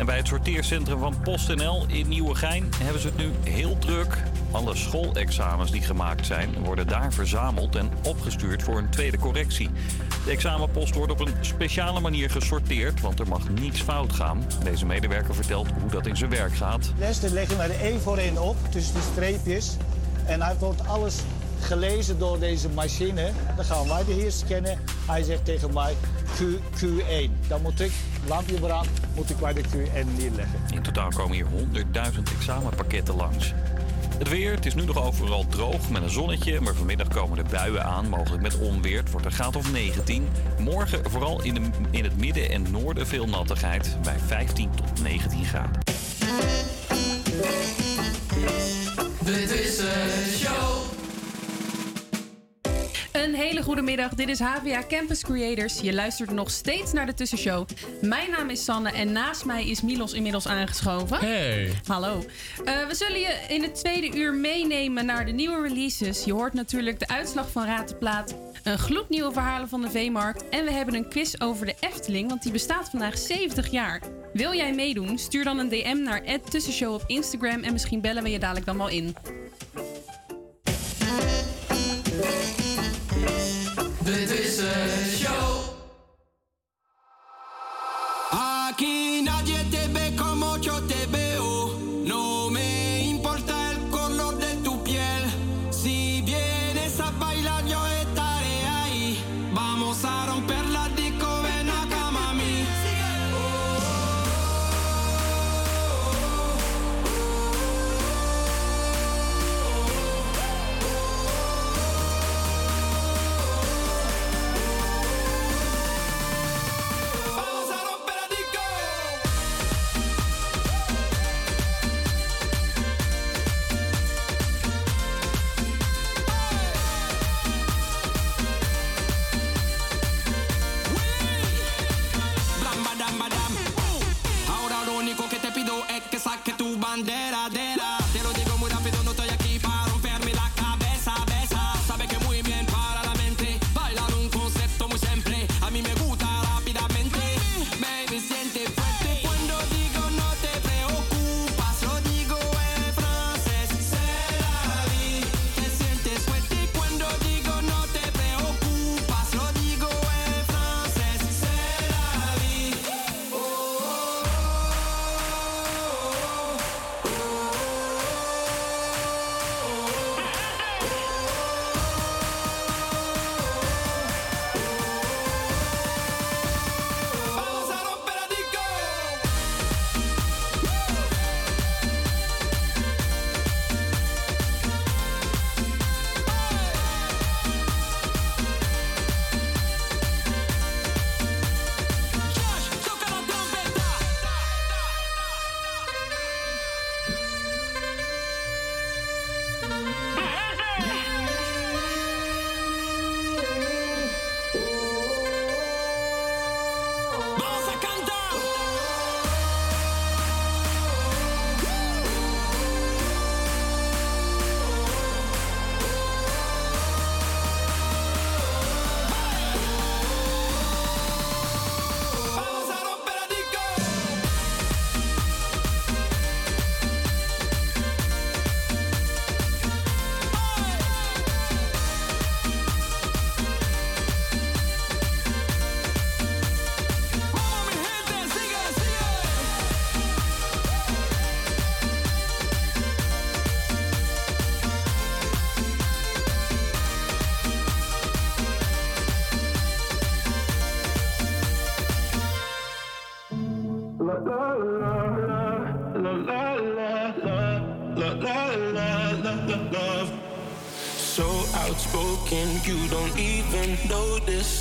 [0.01, 4.19] En bij het sorteercentrum van PostNL in Nieuwegein hebben ze het nu heel druk.
[4.51, 9.71] Alle schoolexamens die gemaakt zijn worden daar verzameld en opgestuurd voor een tweede correctie.
[10.25, 14.45] De examenpost wordt op een speciale manier gesorteerd, want er mag niets fout gaan.
[14.65, 16.93] Deze medewerker vertelt hoe dat in zijn werk gaat.
[16.99, 19.77] Les dan leggen we er één voor één op, tussen de streepjes.
[20.27, 21.17] En hij wordt alles
[21.61, 23.31] gelezen door deze machine.
[23.57, 24.79] Dan gaan wij de hier scannen.
[25.07, 25.95] Hij zegt tegen mij
[26.37, 26.41] Q,
[26.85, 27.49] Q1.
[27.49, 27.93] Dan moet ik,
[28.29, 30.61] lampje brand, moet ik bij de Q1 neerleggen.
[30.73, 33.53] In totaal komen hier 100.000 examenpakketten langs.
[34.21, 37.45] Het weer, het is nu nog overal droog met een zonnetje, maar vanmiddag komen er
[37.51, 38.99] buien aan, mogelijk met onweer.
[38.99, 40.29] Het wordt een graad of 19.
[40.59, 45.45] Morgen vooral in, de, in het midden en noorden veel nattigheid, bij 15 tot 19
[45.45, 45.81] graden.
[49.25, 50.71] De Tussenshow.
[50.75, 50.80] Een
[53.21, 54.15] hele goede middag.
[54.15, 55.81] Dit is HVA Campus Creators.
[55.81, 57.69] Je luistert nog steeds naar de Tussenshow.
[58.01, 61.19] Mijn naam is Sanne en naast mij is Milos inmiddels aangeschoven.
[61.19, 61.73] Hey.
[61.87, 62.25] Hallo.
[62.65, 66.25] Eh, we zullen je in het tweede uur meenemen naar de nieuwe releases.
[66.25, 68.35] Je hoort natuurlijk de uitslag van Raad de Plaat.
[68.63, 70.49] Een gloednieuwe verhalen van de Veemarkt.
[70.49, 74.03] En we hebben een quiz over de Efteling, want die bestaat vandaag 70 jaar.
[74.33, 75.19] Wil jij meedoen?
[75.19, 78.77] Stuur dan een DM naar Tussenshow op Instagram en misschien bellen we je dadelijk dan
[78.77, 79.17] wel in.
[84.05, 85.00] Dit is het.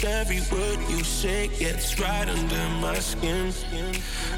[0.01, 3.51] Notice every word you say gets right under my skin.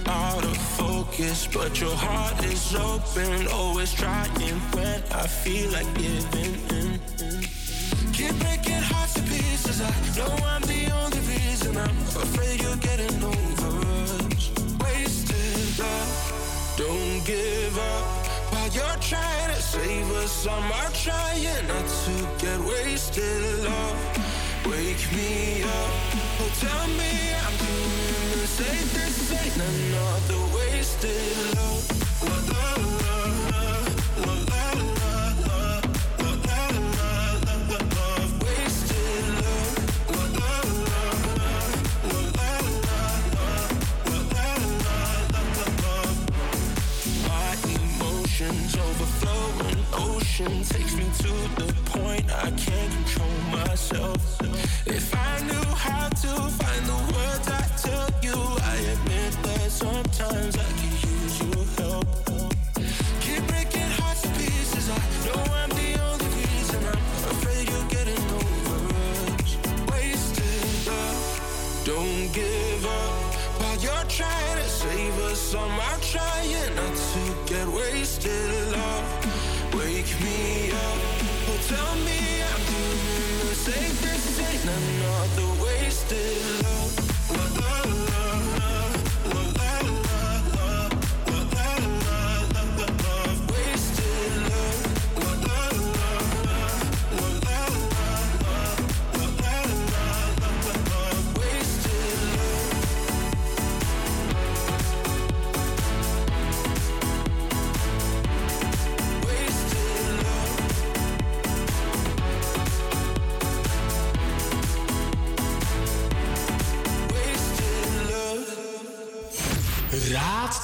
[0.05, 3.47] Out of focus, but your heart is open.
[3.47, 4.29] Always trying
[4.73, 6.99] when I feel like giving in.
[8.13, 9.81] Keep breaking hearts to pieces.
[9.81, 11.77] I know I'm the only reason.
[11.77, 14.51] I'm afraid you're getting over us.
[14.79, 16.75] Wasted love.
[16.77, 18.21] Don't give up.
[18.51, 23.63] While you're trying to save us, I'm trying not to get wasted.
[23.63, 24.10] Love,
[24.67, 25.91] wake me up.
[26.39, 27.13] Oh, tell me
[27.45, 28.47] I'm doing the.
[28.93, 31.60] This ain't another wasted love.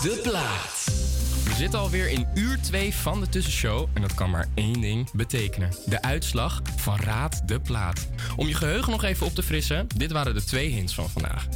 [0.02, 0.84] De plaat.
[1.44, 5.12] We zitten alweer in uur 2 van de tussenshow en dat kan maar één ding
[5.12, 5.72] betekenen.
[5.86, 8.08] De uitslag van Raad de plaat.
[8.36, 11.48] Om je geheugen nog even op te frissen, dit waren de twee hints van vandaag.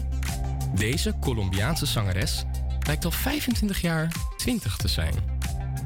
[0.76, 2.44] Deze Colombiaanse zangeres
[2.86, 5.14] lijkt al 25 jaar 20 te zijn.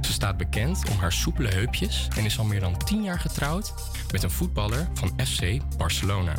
[0.02, 3.74] Ze staat bekend om haar soepele heupjes en is al meer dan 10 jaar getrouwd
[4.12, 6.34] met een voetballer van FC Barcelona.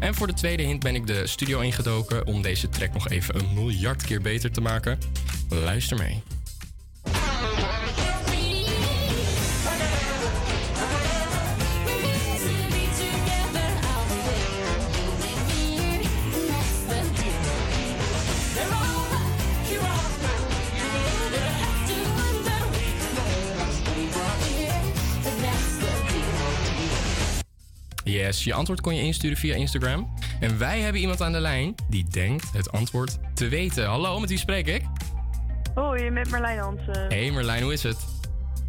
[0.00, 3.34] En voor de tweede hint ben ik de studio ingedoken om deze track nog even
[3.34, 4.98] een miljard keer beter te maken.
[5.48, 6.22] Luister mee.
[28.20, 30.14] Yes, je antwoord kon je insturen via Instagram.
[30.40, 33.86] En wij hebben iemand aan de lijn die denkt het antwoord te weten.
[33.86, 34.82] Hallo, met wie spreek ik?
[35.74, 37.06] Hoi, met Marlijn Hansen.
[37.08, 37.96] Hey Merlijn, hoe is het?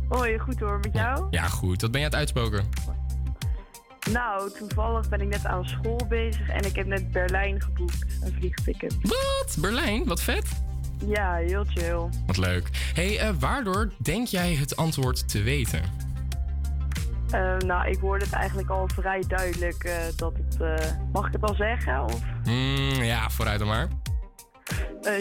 [0.10, 1.28] Hoi, goed hoor, met jou?
[1.30, 1.82] Ja, goed.
[1.82, 2.70] Wat ben je aan het uitspoken?
[4.12, 8.34] Nou, toevallig ben ik net aan school bezig en ik heb net Berlijn geboekt, een
[8.34, 8.96] vliegticket.
[9.02, 9.58] Wat?
[9.60, 10.06] Berlijn?
[10.06, 10.46] Wat vet.
[11.06, 12.10] Ja, heel chill.
[12.26, 12.70] Wat leuk.
[12.94, 16.11] hey, eh, waardoor denk jij het antwoord te weten?
[17.32, 20.62] Eh, nou, ik hoorde het eigenlijk al vrij duidelijk eh, dat het...
[20.62, 22.04] eh, mag ik het al zeggen?
[22.04, 23.88] Of Hmm, ja, vooruit dan maar.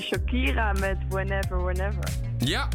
[0.01, 2.05] Shakira met Whenever, Whenever.
[2.39, 2.69] Ja.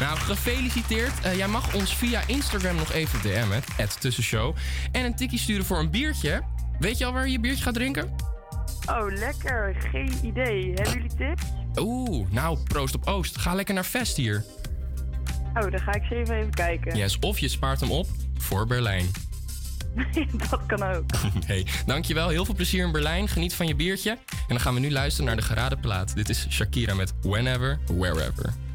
[0.00, 1.12] Nou, gefeliciteerd.
[1.36, 4.56] Jij mag ons via Instagram nog even DM'en, het tussenshow.
[4.92, 6.42] En een tikkie sturen voor een biertje.
[6.78, 8.14] Weet je al waar je je biertje gaat drinken?
[8.90, 9.76] Oh, lekker.
[9.90, 10.72] Geen idee.
[10.74, 11.42] Hebben jullie tips?
[11.76, 13.38] Oeh, nou, proost op Oost.
[13.38, 14.44] Ga lekker naar Fest hier.
[15.56, 16.96] Oh, dan ga ik even, even kijken.
[16.96, 18.06] Yes, of je spaart hem op
[18.38, 19.06] voor Berlijn.
[20.50, 21.04] dat kan ook.
[21.46, 22.28] hey, dankjewel.
[22.28, 23.28] Heel veel plezier in Berlijn.
[23.28, 24.10] Geniet van je biertje.
[24.10, 24.18] En
[24.48, 26.14] dan gaan we nu luisteren naar de geraden plaat.
[26.14, 28.65] Dit is Shakira met Whenever, Wherever.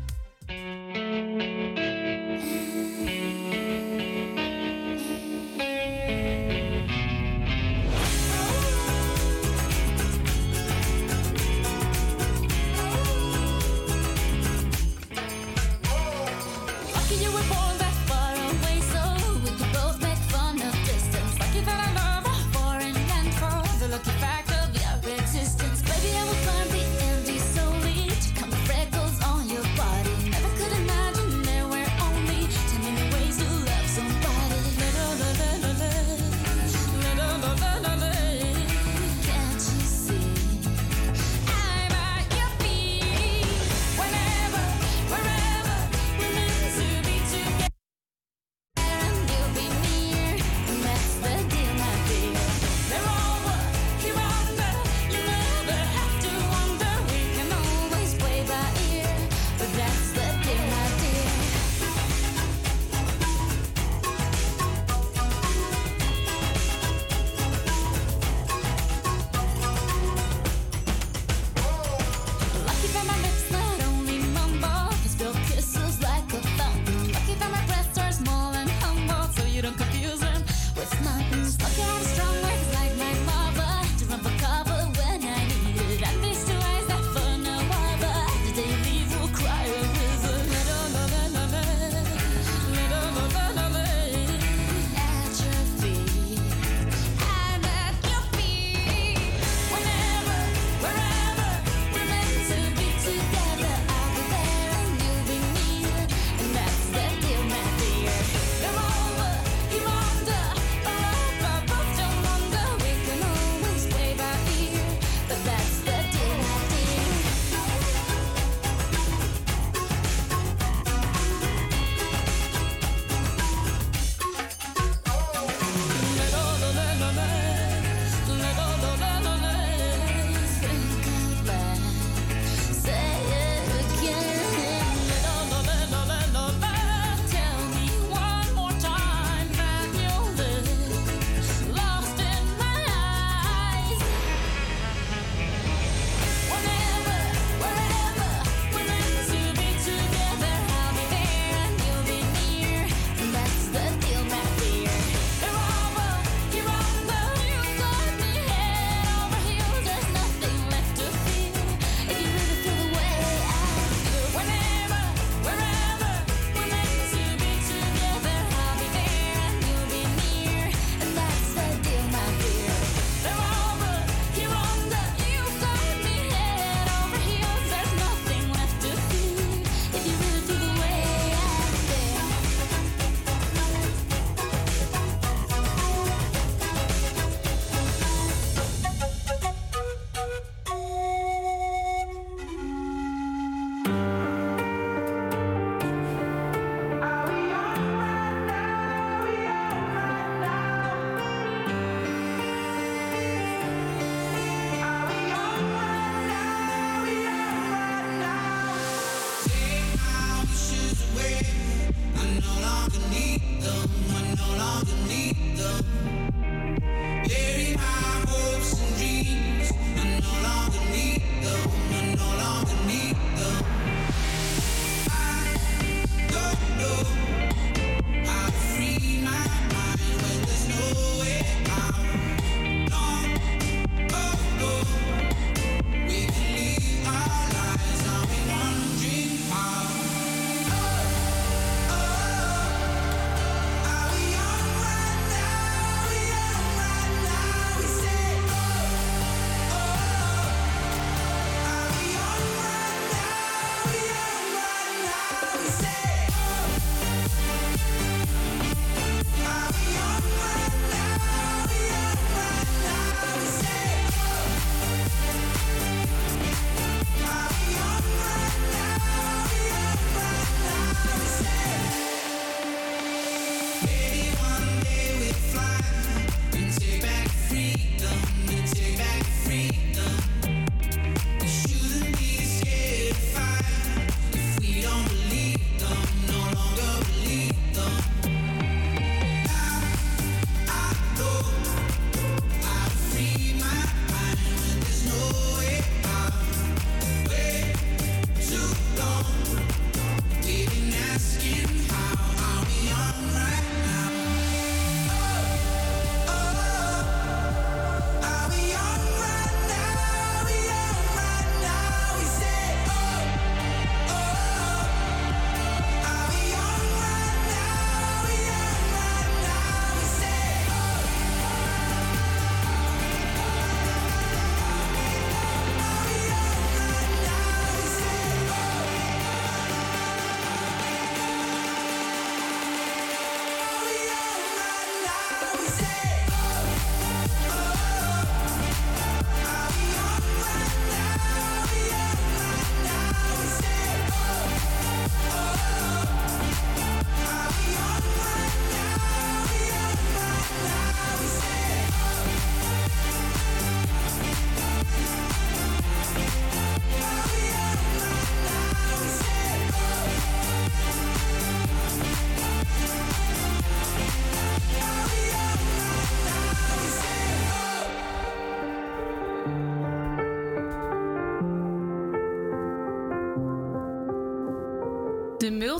[80.82, 81.31] It's mine.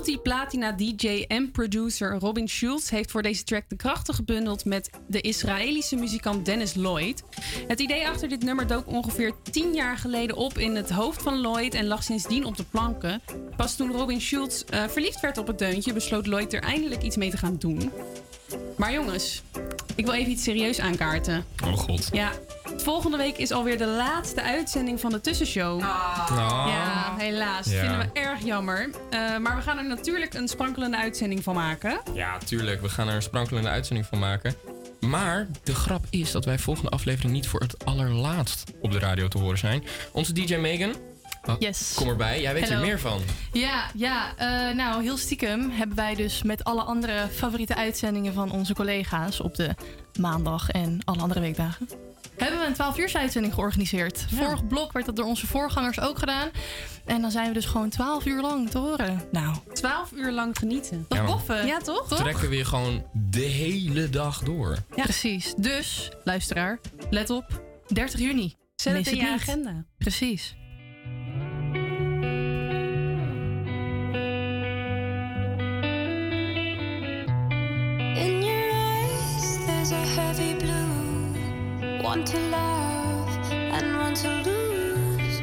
[0.02, 5.20] Multi-platina DJ en producer Robin Schulz heeft voor deze track de krachten gebundeld met de
[5.20, 7.22] Israëlische muzikant Dennis Lloyd.
[7.66, 11.40] Het idee achter dit nummer dook ongeveer 10 jaar geleden op in het hoofd van
[11.40, 13.22] Lloyd en lag sindsdien op de planken.
[13.56, 17.16] Pas toen Robin Schulz eh, verliefd werd op het deuntje, besloot Lloyd er eindelijk iets
[17.16, 17.90] mee te gaan doen.
[18.76, 19.42] Maar jongens,
[19.94, 21.44] ik wil even iets serieus aankaarten.
[21.64, 22.08] Oh god.
[22.12, 22.32] Ja,
[22.82, 25.80] volgende week is alweer de laatste uitzending van de tussenshow.
[25.80, 27.66] Ja, helaas.
[27.70, 27.80] Ja.
[27.80, 28.90] Vinden we erg jammer.
[29.10, 32.00] Eh, maar we gaan er natuurlijk een sprankelende uitzending van maken.
[32.14, 32.80] Ja, tuurlijk.
[32.80, 34.54] We gaan er een sprankelende uitzending van maken.
[35.00, 39.28] Maar de grap is dat wij volgende aflevering niet voor het allerlaatst op de radio
[39.28, 39.84] te horen zijn.
[40.12, 40.94] Onze DJ Megan,
[41.44, 41.92] oh, Yes.
[41.96, 42.40] kom erbij.
[42.40, 42.80] Jij weet Hello.
[42.80, 43.20] er meer van.
[43.52, 48.50] Ja, ja eh, nou heel stiekem hebben wij dus met alle andere favoriete uitzendingen van
[48.50, 49.74] onze collega's op de
[50.20, 51.88] maandag en alle andere weekdagen.
[52.42, 54.26] Hebben we een 12 uur uitzending georganiseerd.
[54.34, 56.48] Vorig blok werd dat door onze voorgangers ook gedaan.
[57.04, 59.22] En dan zijn we dus gewoon 12 uur lang te horen.
[59.32, 61.04] Nou, 12 uur lang genieten.
[61.08, 61.66] Dat Ja, boffen.
[61.66, 62.08] Ja, toch?
[62.08, 64.76] Trekken we je gewoon de hele dag door.
[64.96, 65.02] Ja.
[65.02, 65.54] Precies.
[65.56, 66.78] Dus, luisteraar,
[67.10, 67.62] let op.
[67.86, 68.54] 30 juni.
[68.74, 69.84] Zet het in je agenda.
[69.98, 70.54] Precies.
[78.14, 80.81] In your eyes, there's a heavy blue.
[82.02, 85.36] One to love and one to lose.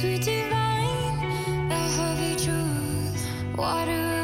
[0.00, 3.26] Sweet divine, the heavy truth.
[3.56, 4.23] Water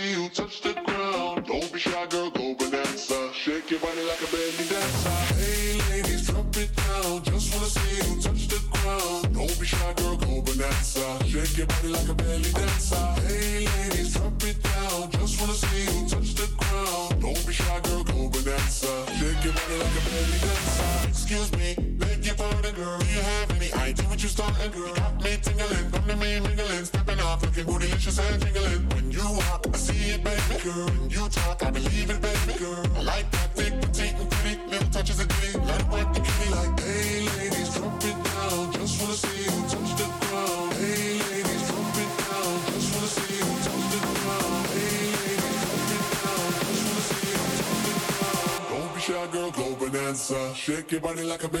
[51.11, 51.60] Shake your body like a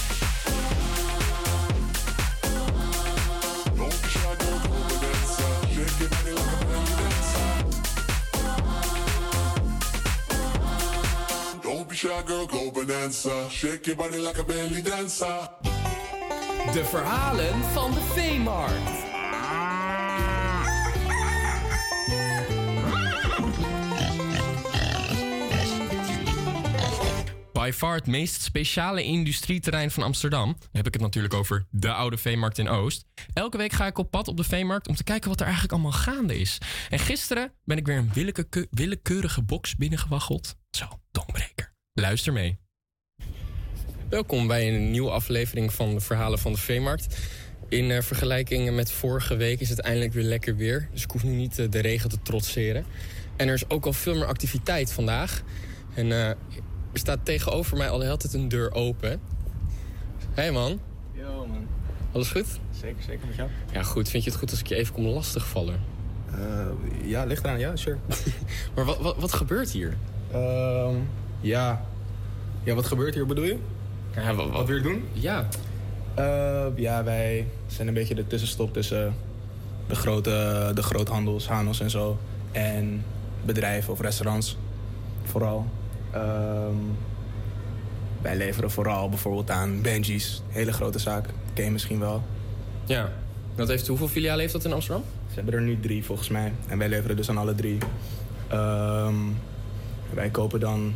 [12.01, 13.95] Shake.
[16.73, 19.09] De verhalen van de Veemarkt.
[27.53, 30.45] By far het meest speciale industrieterrein van Amsterdam.
[30.45, 33.05] Dan heb ik het natuurlijk over de oude Veemarkt in Oost.
[33.33, 35.73] Elke week ga ik op pad op de Veemarkt om te kijken wat er eigenlijk
[35.73, 36.57] allemaal gaande is.
[36.89, 40.55] En gisteren ben ik weer een willeke- willekeurige box binnengewaggeld.
[40.71, 41.70] Zo, tongbreker.
[41.93, 42.57] Luister mee.
[44.09, 47.17] Welkom bij een nieuwe aflevering van de Verhalen van de Veemarkt.
[47.69, 50.89] In eh, vergelijking met vorige week is het eindelijk weer lekker weer.
[50.91, 52.85] Dus ik hoef nu niet eh, de regen te trotseren.
[53.35, 55.41] En er is ook al veel meer activiteit vandaag.
[55.93, 56.37] En eh, er
[56.93, 59.09] staat tegenover mij al de hele tijd een deur open.
[59.09, 60.79] Hé hey man,
[61.11, 61.67] Yo man,
[62.11, 62.59] alles goed?
[62.79, 63.49] zeker, zeker met jou.
[63.73, 65.79] Ja goed, vind je het goed als ik je even kom lastigvallen?
[67.03, 67.97] Ja, ligt eraan, ja, sure.
[68.75, 69.97] maar wat, wat, wat gebeurt hier?
[70.31, 70.95] Ehm,
[71.41, 71.85] ja.
[72.63, 73.57] ja, wat gebeurt hier bedoel je?
[74.15, 75.03] Ja, wat, wat wil je doen?
[75.13, 75.47] Ja.
[76.13, 79.15] Eh, ja, wij zijn een beetje de tussenstop tussen
[79.87, 82.17] de grote, de groothandels, Hanos en zo.
[82.51, 83.05] En
[83.45, 84.57] bedrijven of restaurants,
[85.23, 85.65] vooral.
[86.11, 86.75] Ehm,
[88.21, 91.25] wij leveren vooral bijvoorbeeld aan Benji's, hele grote zaak.
[91.53, 92.23] Ken je misschien wel.
[92.85, 93.11] Ja.
[93.55, 95.03] Dat heeft, hoeveel filialen heeft dat in Amsterdam?
[95.27, 96.53] Ze hebben er nu drie volgens mij.
[96.67, 97.77] En wij leveren dus aan alle drie.
[98.47, 99.15] Ehm,
[100.13, 100.93] wij kopen dan...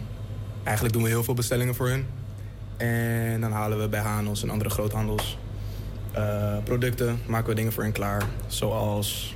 [0.65, 2.05] Eigenlijk doen we heel veel bestellingen voor hun.
[2.77, 5.37] En dan halen we bij Hanos en andere groothandels
[6.11, 7.19] eh, producten.
[7.27, 8.23] Maken we dingen voor hen klaar.
[8.47, 9.35] Zoals...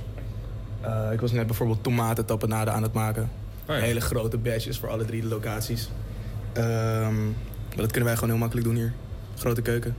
[0.80, 3.30] eh, ik was net bijvoorbeeld tomaten tapenade aan het maken.
[3.66, 5.90] Hele grote batches voor alle drie de locaties.
[6.52, 8.92] Ehm, maar dat kunnen wij gewoon heel makkelijk doen hier.
[9.38, 9.96] Grote keuken.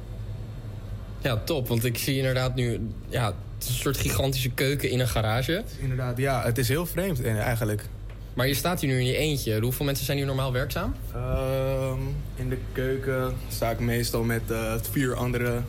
[1.21, 1.67] Ja, top.
[1.67, 2.79] Want ik zie inderdaad nu...
[3.07, 5.63] Ja, het is een soort gigantische keuken in een garage.
[5.79, 6.43] Inderdaad, ja.
[6.43, 7.85] Het is heel vreemd eh, eigenlijk.
[8.33, 9.61] Maar je staat hier nu in je eentje.
[9.61, 10.95] Hoeveel mensen zijn hier normaal werkzaam?
[11.13, 11.99] Ehm,
[12.35, 15.61] in de keuken sta ik meestal met eh, vier andere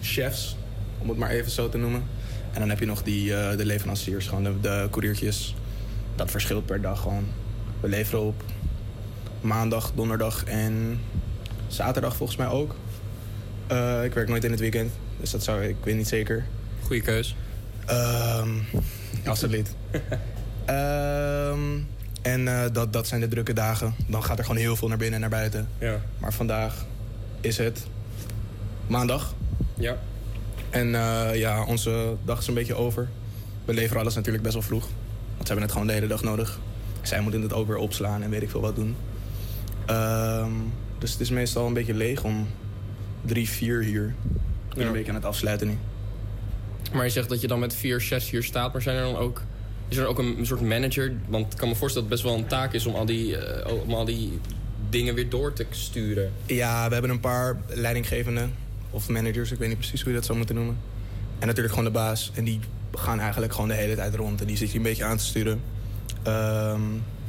[0.00, 0.56] chefs,
[0.98, 2.02] om het maar even zo te noemen.
[2.52, 5.54] En dan heb je nog die, eh, de leveranciers, gewoon de, de couriertjes.
[6.16, 7.26] Dat verschilt per dag gewoon.
[7.80, 8.42] We leveren op
[9.40, 11.00] maandag, donderdag en
[11.66, 12.74] zaterdag volgens mij ook.
[13.66, 16.44] Eh, ik werk nooit in het weekend, dus dat zou ik weet niet zeker.
[16.82, 17.36] Goeie keus.
[17.86, 18.48] Ehm
[19.24, 19.74] absoluut.
[20.64, 21.78] Ehm,
[22.22, 23.94] en eh, dat, dat zijn de drukke dagen.
[24.06, 25.68] Dan gaat er gewoon heel veel naar binnen en naar buiten.
[25.78, 26.00] Ja.
[26.18, 26.84] Maar vandaag
[27.40, 27.86] is het
[28.86, 29.34] maandag.
[29.74, 29.96] Ja.
[30.70, 33.08] En eh, ja, onze dag is een beetje over.
[33.64, 34.82] We leveren alles natuurlijk best wel vroeg.
[35.34, 36.58] Want ze hebben het gewoon de hele dag nodig.
[37.02, 38.96] Zij moeten het ook weer opslaan en weet ik veel wat doen.
[39.86, 40.52] Ehm,
[40.98, 42.46] dus het is meestal een beetje leeg om
[43.22, 44.14] drie, vier hier.
[44.68, 44.86] Ik ben Ja.
[44.86, 45.78] een beetje aan het afsluiten nu.
[46.92, 48.72] Maar je zegt dat je dan met vier chefs hier staat.
[48.72, 49.42] Maar zijn er dan ook...
[49.88, 51.12] Is er ook een, soort manager?
[51.28, 53.36] Want ik kan me voorstellen dat het best wel een taak is om al die,
[53.84, 54.40] om al die
[54.90, 56.32] dingen weer door te sturen.
[56.46, 58.54] Ja, we hebben een paar leidinggevenden
[58.90, 59.52] of managers.
[59.52, 60.78] Ik weet niet precies hoe je dat zou moeten noemen.
[61.38, 62.30] En natuurlijk gewoon de baas.
[62.34, 62.60] En die
[62.92, 64.40] gaan eigenlijk gewoon de hele tijd rond.
[64.40, 65.60] En die zit je een beetje aan te sturen.
[66.22, 66.80] Ehm,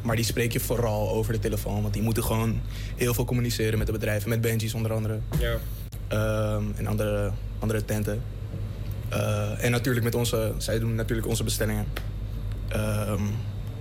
[0.01, 1.81] maar die spreek je vooral over de telefoon.
[1.81, 2.61] Want die moeten gewoon
[2.95, 4.29] heel veel communiceren met de bedrijven.
[4.29, 5.19] Met Benji's onder andere.
[5.39, 5.57] Ja.
[6.07, 8.21] Ehm, en andere, andere tenten.
[9.09, 10.53] Eh, en natuurlijk met onze...
[10.57, 11.85] Zij doen natuurlijk onze bestellingen.
[12.67, 13.23] Ehm,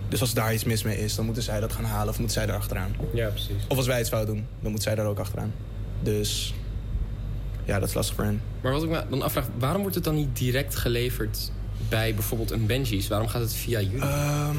[0.08, 2.08] dus als daar iets mis mee is, dan moeten zij dat gaan halen.
[2.08, 2.94] Of moeten zij daar achteraan.
[3.12, 3.66] Ja, precies.
[3.68, 5.52] Of als wij iets fout doen, dan moet zij daar ook achteraan.
[6.02, 6.54] Dus
[7.64, 8.40] ja, dat is lastig voor hen.
[8.60, 11.52] Maar wat ik me dan afvraag, waarom wordt het dan niet direct geleverd
[11.88, 13.08] bij bijvoorbeeld een Benji's?
[13.08, 14.00] Waarom gaat het via jullie?
[14.00, 14.56] Ehm,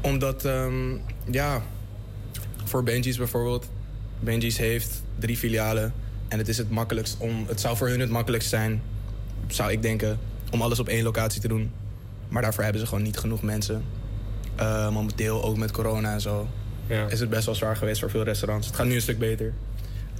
[0.00, 0.96] omdat, ehm,
[1.30, 1.62] ja,
[2.64, 3.68] voor Benji's bijvoorbeeld.
[4.20, 5.92] Benji's heeft drie filialen.
[6.28, 7.44] En het is het makkelijkst om.
[7.46, 8.82] Het zou voor hun het makkelijkst zijn,
[9.46, 10.18] zou ik denken,
[10.50, 11.70] om alles op één locatie te doen.
[12.34, 13.84] Maar daarvoor hebben ze gewoon niet genoeg mensen.
[14.56, 16.48] Eh, momenteel, ook met corona en zo,
[16.86, 17.06] Ja.
[17.06, 18.66] is het best wel zwaar geweest voor veel restaurants.
[18.66, 19.52] Het gaat nu een stuk beter.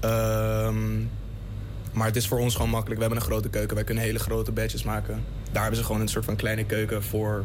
[0.00, 0.98] Ehm,
[1.92, 2.94] maar het is voor ons gewoon makkelijk.
[3.00, 3.74] We hebben een grote keuken.
[3.74, 5.22] Wij kunnen hele grote batches maken.
[5.52, 7.44] Daar hebben ze gewoon een soort van kleine keuken voor,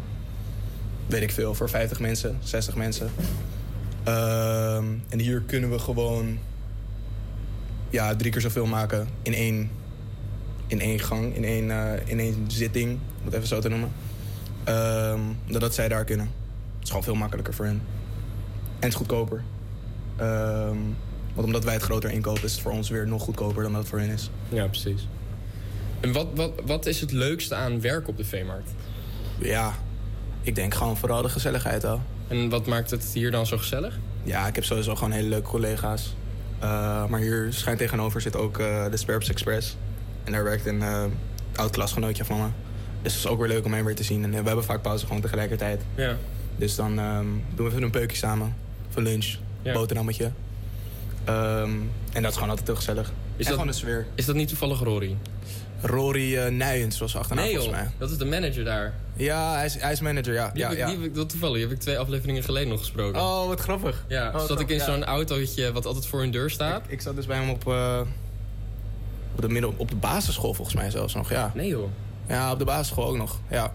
[1.08, 3.10] weet ik veel, voor 50 mensen, 60 mensen.
[4.04, 6.38] Ehm, en hier kunnen we gewoon
[7.90, 9.70] ja, drie keer zoveel maken in één,
[10.68, 13.92] in één gang, in één, eh, in één zitting, om het even zo te noemen.
[15.48, 16.26] Dan dat zij daar kunnen.
[16.26, 17.82] Het is gewoon veel makkelijker voor hen.
[18.64, 19.44] En het is goedkoper.
[20.16, 20.78] Ehm,
[21.34, 23.82] want omdat wij het groter inkopen, is het voor ons weer nog goedkoper dan dat
[23.82, 24.30] het voor hen is.
[24.50, 25.08] Ja, precies.
[26.00, 28.72] En wat, wat, wat is het leukste aan werk op de veemarkt?
[29.38, 29.74] Ja,
[30.42, 32.02] ik denk gewoon vooral de gezelligheid al.
[32.28, 34.00] En wat maakt het hier dan zo gezellig?
[34.24, 36.16] Ja, ik heb sowieso gewoon hele leuke collega's.
[36.64, 39.78] Uh, maar hier schijn tegenover zit ook uh, de Sperps Express.
[40.24, 41.04] En daar werkt een uh,
[41.56, 42.48] oud klasgenootje van me.
[43.02, 44.24] Dus het is ook weer leuk om hem weer te zien.
[44.24, 45.82] En we hebben vaak pauze gewoon tegelijkertijd.
[45.96, 46.18] Ja.
[46.56, 48.56] Dus dan um, doen we even een peukje samen.
[48.90, 49.74] Voor lunch, Ja.
[49.74, 50.32] boterhammetje.
[51.30, 53.08] Um, en dat is gewoon altijd heel gezellig.
[53.08, 54.06] Is en dat, gewoon de sfeer.
[54.16, 55.16] Is dat niet toevallig Rory?
[55.82, 57.90] Rory uh, Nijens was achternaam nee volgens mij.
[57.98, 58.94] dat is de manager daar.
[59.16, 60.50] Ja, hij is, hij is manager, ja.
[60.50, 60.90] Die ja, heb ik, ja.
[60.90, 63.22] die heb ik, dat toevallig, die heb ik twee afleveringen geleden nog gesproken.
[63.22, 64.06] Oh, wat grappig.
[64.08, 66.84] Ja, Oh, zat ik in zo'n autootje wat altijd voor hun deur staat.
[66.86, 68.02] Ik, ik zat dus bij hem op, uh,
[69.36, 71.52] op, de midden, op de basisschool volgens mij zelfs nog, ja.
[71.56, 71.90] Nee joh.
[72.30, 73.74] Ja, op de basisschool ook nog, ja.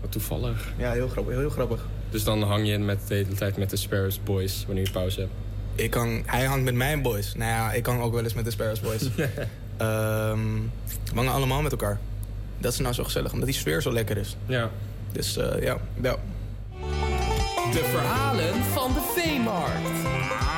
[0.00, 0.72] Wat toevallig.
[0.76, 1.86] Ja, heel grappig, heel, heel grappig.
[2.10, 5.20] Dus dan hang je met de hele tijd met de Sparrows Boys wanneer je pauze
[5.20, 5.32] hebt.
[5.74, 7.34] Ik kan, hij hangt met mijn boys.
[7.34, 9.02] Nou ja, ik kan ook wel eens met de Sparrows Boys.
[9.02, 9.10] um,
[11.12, 11.98] we hangen allemaal met elkaar.
[12.58, 14.36] Dat is nou zo gezellig, omdat die sfeer zo lekker is.
[14.46, 14.70] Ja.
[15.12, 16.16] Dus uh, ja, ja.
[17.72, 20.57] De verhalen van de veemarkt.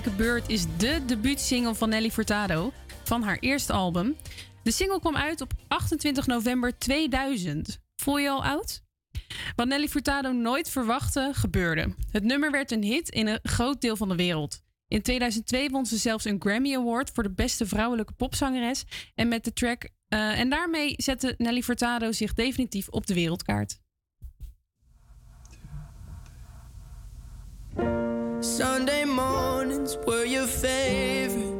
[0.00, 2.72] Beurt is de debuutsingle van Nelly Furtado
[3.04, 4.16] van haar eerste album.
[4.62, 7.78] De single kwam uit op 28 november 2000.
[7.96, 8.82] Voel je al oud?
[9.56, 11.94] Wat Nelly Furtado nooit verwachtte, gebeurde.
[12.10, 14.62] Het nummer werd een hit in een groot deel van de wereld.
[14.88, 18.84] In 2002 won ze zelfs een Grammy Award voor de beste vrouwelijke popzangeres.
[19.14, 23.80] En, met de track, eh, en daarmee zette Nelly Furtado zich definitief op de wereldkaart.
[28.42, 31.54] Sunday mornings were your favorite.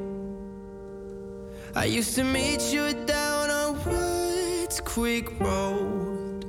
[1.76, 6.44] I used to meet you down on Woods Creek Road.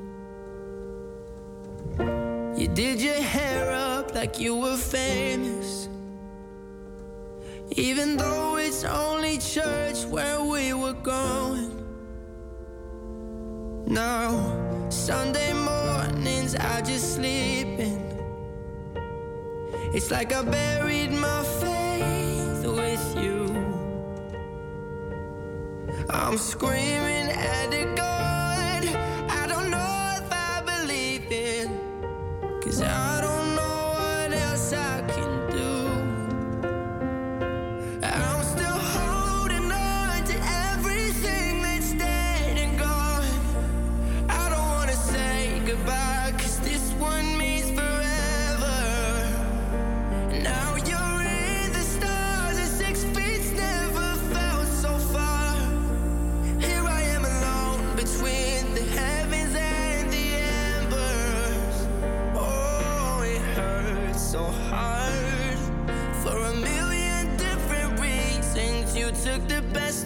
[2.57, 5.87] You did your hair up like you were famous.
[7.69, 11.77] Even though it's only church where we were going.
[13.85, 18.12] Now, Sunday mornings I just sleep in.
[19.93, 23.39] It's like I buried my faith with you.
[26.09, 28.83] I'm screaming at a God
[29.29, 31.79] I don't know if I believe in.
[32.61, 33.42] Cause I don't.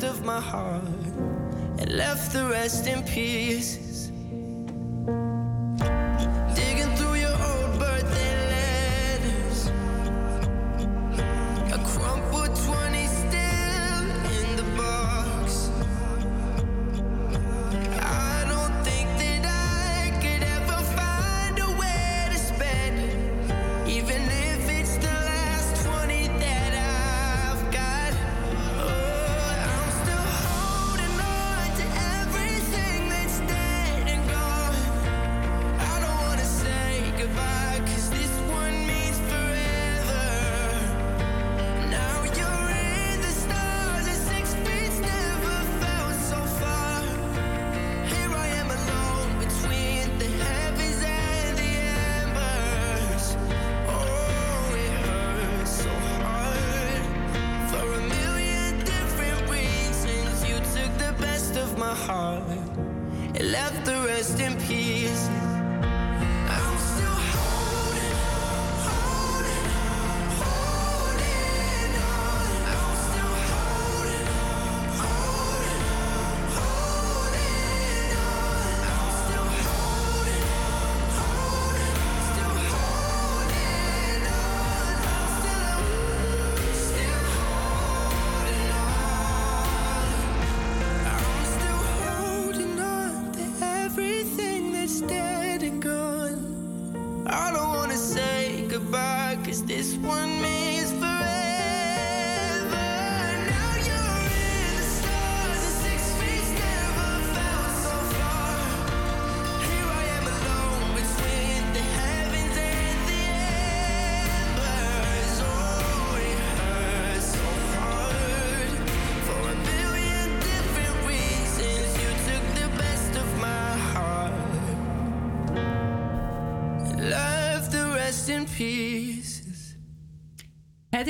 [0.03, 0.84] of my heart
[1.80, 3.86] and left the rest in peace.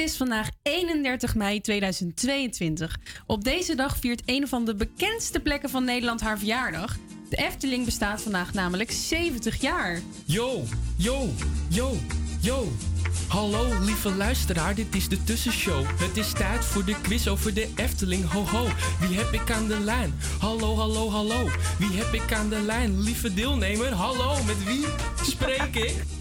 [0.07, 2.99] Is vandaag 31 mei 2022.
[3.25, 6.97] Op deze dag viert een van de bekendste plekken van Nederland haar verjaardag.
[7.29, 9.99] De Efteling bestaat vandaag namelijk 70 jaar.
[10.25, 10.63] Yo,
[10.95, 11.29] yo,
[11.69, 11.97] yo,
[12.41, 12.71] yo.
[13.27, 15.85] Hallo lieve luisteraar, dit is de tussenshow.
[15.99, 18.31] Het is tijd voor de quiz over de Efteling.
[18.31, 18.67] Ho ho,
[18.99, 20.13] wie heb ik aan de lijn?
[20.39, 21.49] Hallo, hallo, hallo.
[21.79, 23.01] Wie heb ik aan de lijn?
[23.01, 24.85] Lieve deelnemer, hallo, met wie
[25.21, 26.16] spreek ik?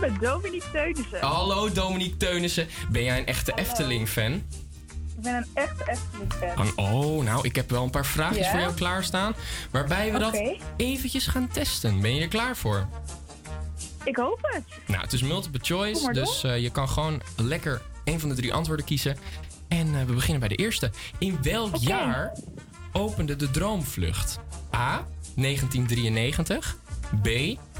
[0.00, 1.20] Met Dominique Teunissen.
[1.20, 2.66] Hallo Dominique Teunissen.
[2.90, 4.32] Ben jij een echte Efteling-fan?
[4.32, 4.42] Ik
[5.22, 6.84] ben een echte Efteling-fan.
[6.84, 8.50] Oh, nou, ik heb wel een paar vraagjes Ja?
[8.50, 9.34] voor jou klaarstaan.
[9.70, 10.42] Waarbij we dat
[10.76, 12.00] eventjes gaan testen.
[12.00, 12.86] Ben je er klaar voor?
[14.04, 14.64] Ik hoop het.
[14.86, 18.54] Nou, het is multiple choice, dus eh, je kan gewoon lekker een van de drie
[18.54, 19.16] antwoorden kiezen.
[19.68, 20.90] En eh, we beginnen bij de eerste.
[21.18, 22.32] In welk jaar
[22.92, 24.38] opende de Droomvlucht?
[24.74, 25.06] A.
[25.36, 26.76] 1993,
[27.22, 27.24] B.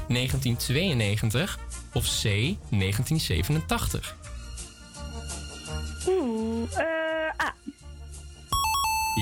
[0.07, 1.59] 1992
[1.93, 2.23] of C.
[2.69, 4.15] 1987?
[6.07, 7.51] Oeh, eh, ah.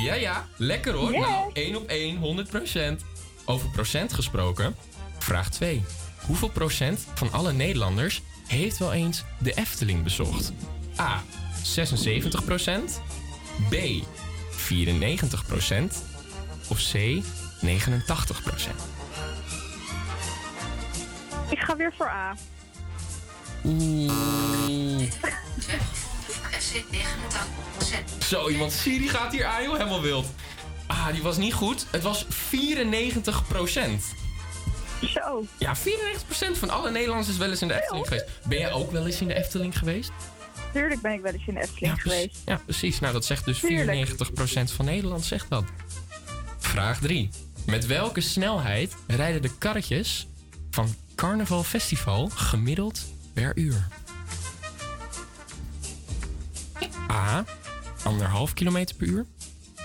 [0.04, 1.12] Ja, ja, lekker hoor.
[1.12, 1.20] Yes.
[1.22, 3.04] Nou, 1 op 1, 100 procent.
[3.46, 4.76] Over procent gesproken,
[5.20, 5.84] vraag 2.
[6.26, 10.54] Hoeveel procent van alle Nederlanders heeft wel eens de Efteling bezocht?
[11.00, 11.24] A.
[11.64, 13.02] 76 procent.
[13.70, 13.76] B.
[14.52, 16.04] 94 procent.
[16.68, 17.22] Of C.
[17.62, 18.82] 89 procent.
[21.50, 22.36] Ik ga weer voor A.
[23.66, 25.10] Oeh.
[28.28, 30.26] Zo, iemand Siri gaat hier aan, joh, helemaal wild.
[30.88, 31.86] Ah, die was niet goed.
[31.92, 34.04] Het was 94 procent.
[35.02, 35.46] Zo.
[35.58, 35.80] Ja, 94%
[36.58, 38.26] van alle Nederlanders is wel eens in de Efteling geweest.
[38.46, 40.12] Ben jij ook wel eens in de Efteling geweest?
[40.74, 42.38] Tuurlijk ben ik wel eens in de Efteling geweest.
[42.46, 43.00] Ja, precies.
[43.00, 45.64] Nou, dat zegt dus 94% van Nederland zegt dat.
[46.58, 47.30] Vraag 3.
[47.66, 50.28] Met welke snelheid rijden de karretjes
[50.72, 53.06] van Carnaval Festival gemiddeld
[53.42, 53.88] per uur?
[57.12, 57.46] A.
[58.48, 59.26] 1,5 km per uur.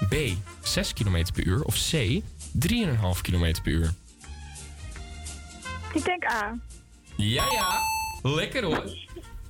[0.09, 0.15] B.
[0.63, 1.63] 6 km per uur.
[1.65, 2.21] Of C.
[2.59, 3.95] 3,5 km per uur.
[5.93, 6.59] Ik denk A.
[7.17, 7.79] Ja, ja.
[8.23, 8.97] Lekker hoor.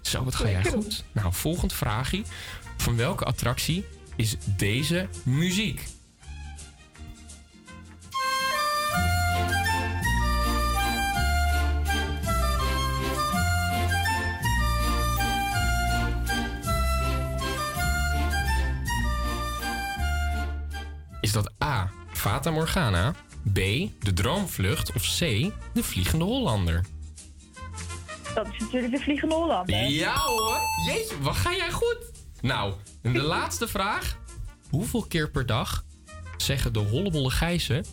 [0.00, 1.04] Zo, wat ga jij goed.
[1.12, 2.22] Nou, volgend vraagje.
[2.76, 3.84] Van welke attractie
[4.16, 5.95] is deze muziek?
[21.36, 21.90] Dat A.
[22.12, 23.14] Fata Morgana,
[23.52, 23.54] B.
[23.98, 25.18] De Droomvlucht of C.
[25.72, 26.84] De Vliegende Hollander?
[28.34, 29.84] Dat is natuurlijk de Vliegende Hollander.
[29.88, 30.60] Ja hoor.
[30.86, 31.98] Jeetje, wat ga jij goed?
[32.40, 34.18] Nou, en de laatste vraag.
[34.70, 35.84] Hoeveel keer per dag
[36.36, 37.84] zeggen de hollebolle gijzen...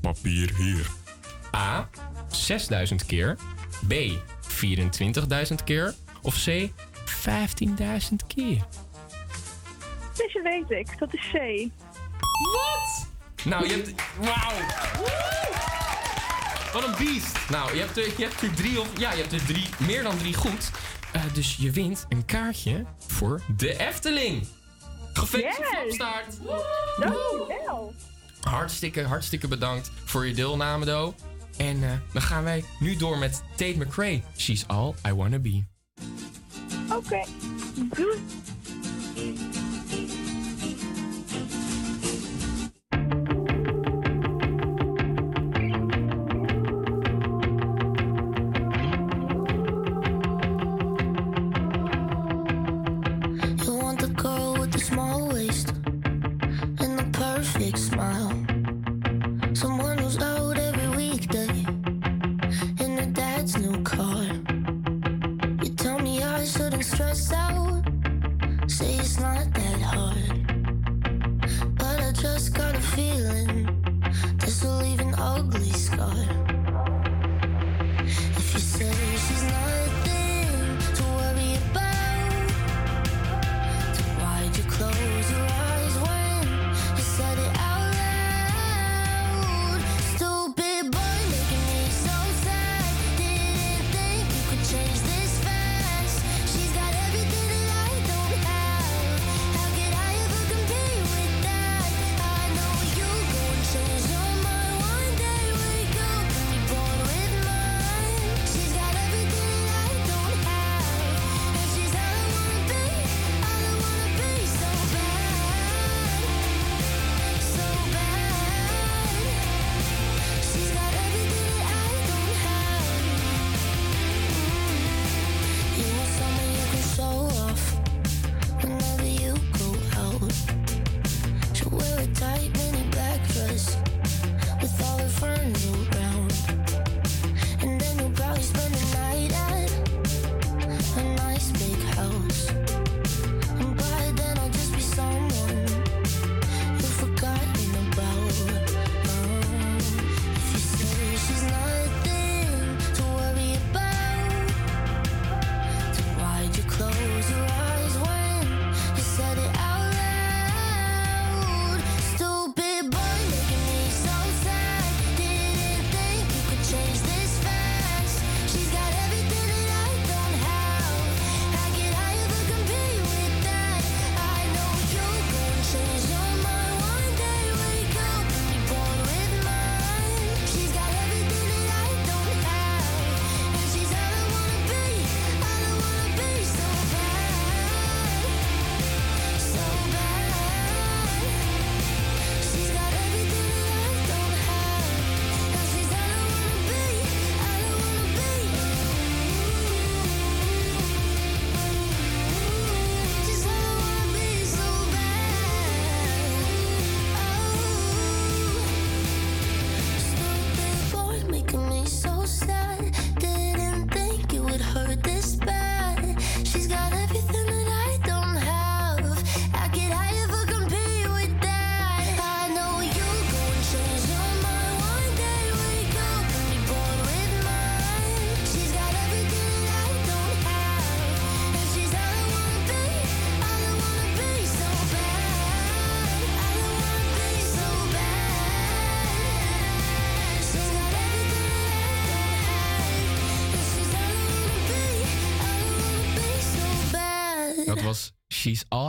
[0.00, 0.86] Papier hier.
[1.54, 1.88] A.
[2.28, 3.36] 6000 keer.
[3.88, 3.92] B.
[3.92, 5.94] 24.000 keer.
[6.22, 6.70] Of C.
[7.28, 8.66] 15.000 keer.
[10.16, 10.98] Deze weet ik.
[10.98, 11.68] Dat is C.
[12.42, 13.06] Wat?
[13.44, 13.92] Nou, je hebt...
[14.18, 14.54] Wauw.
[16.72, 17.38] Wat een beest.
[17.50, 18.88] Nou, je hebt er, je hebt er drie of...
[18.98, 20.70] Ja, je hebt er drie, meer dan drie goed.
[21.12, 24.46] Eh, dus je wint een kaartje voor de Efteling.
[25.12, 25.94] Gefeliciteerd, Yes.
[25.96, 26.36] Flapstaart.
[27.00, 27.94] Dankjewel.
[28.40, 31.14] Hartstikke, hartstikke bedankt voor je deelname, Do.
[31.56, 34.22] En eh, dan gaan wij nu door met Tate McRae.
[34.36, 35.64] She's all I wanna be.
[36.92, 37.24] Oké.
[37.94, 38.18] Doei.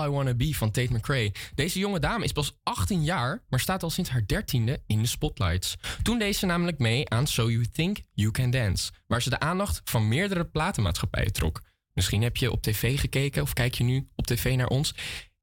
[0.07, 1.31] I Wanna Be van Tate McRae.
[1.55, 5.07] Deze jonge dame is pas 18 jaar, maar staat al sinds haar 13e in de
[5.07, 5.75] spotlights.
[6.01, 9.39] Toen deed ze namelijk mee aan So You Think You Can Dance, waar ze de
[9.39, 11.61] aandacht van meerdere platenmaatschappijen trok.
[11.93, 14.93] Misschien heb je op tv gekeken of kijk je nu op tv naar ons.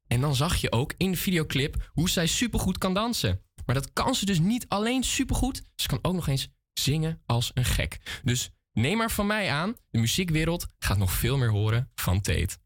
[0.07, 3.41] En dan zag je ook in de videoclip hoe zij supergoed kan dansen.
[3.65, 7.51] Maar dat kan ze dus niet alleen supergoed, ze kan ook nog eens zingen als
[7.53, 8.21] een gek.
[8.23, 12.57] Dus neem maar van mij aan, de muziekwereld gaat nog veel meer horen van Tate.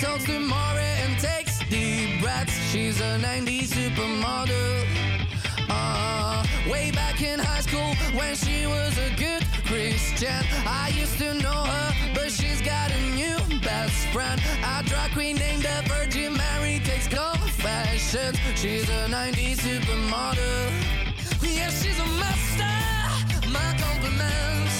[0.00, 2.54] Talks to Maury and takes deep breaths.
[2.72, 4.86] She's a 90s supermodel.
[5.68, 10.42] Uh, way back in high school when she was a good Christian.
[10.66, 14.40] I used to know her, but she's got a new best friend.
[14.64, 18.38] A drag queen named the Virgin Mary takes confessions.
[18.56, 20.72] She's a 90s supermodel.
[21.42, 23.50] Yeah, she's a master.
[23.50, 24.79] My compliments.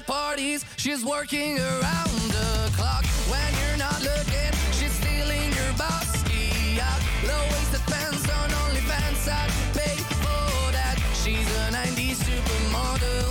[0.00, 0.64] at parties.
[0.76, 4.52] She's working around the clock when you're not looking.
[4.72, 7.00] She's stealing your bossy out.
[7.28, 9.28] Low waisted pants on OnlyFans.
[9.28, 10.96] I'd pay for that.
[11.22, 13.28] She's a 90s supermodel.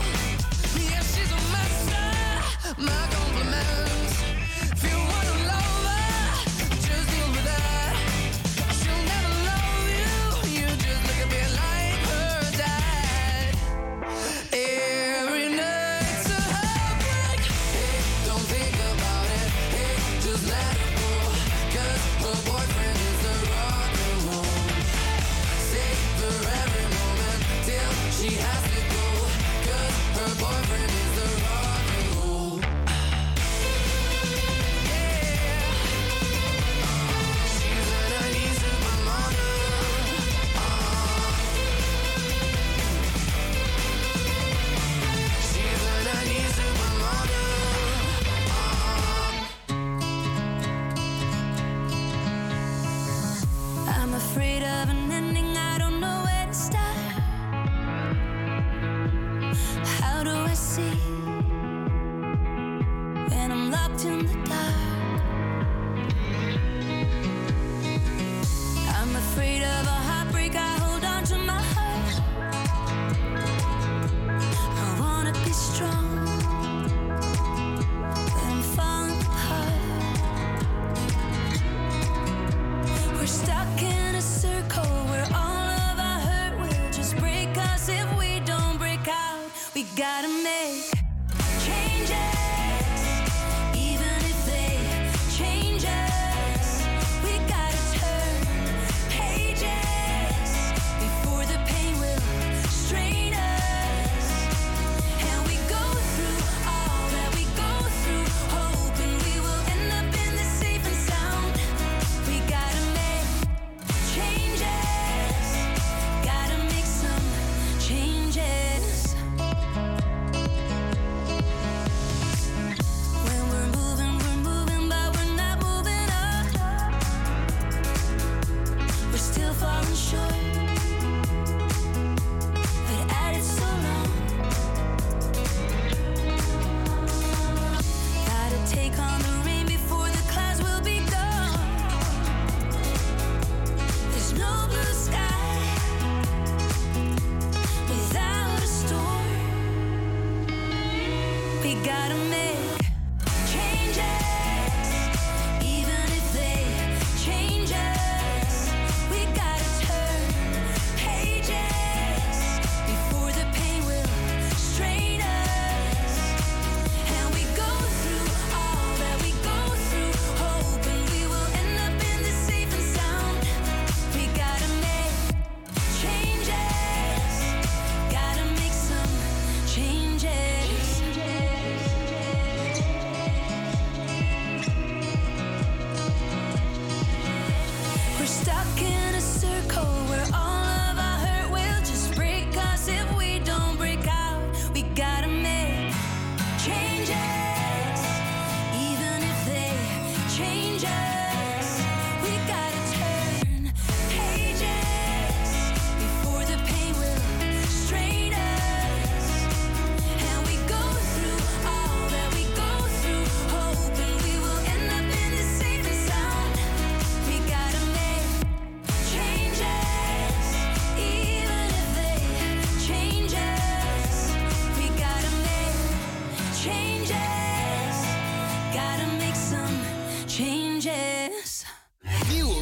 [0.90, 2.82] Yeah, she's a master.
[2.82, 3.19] My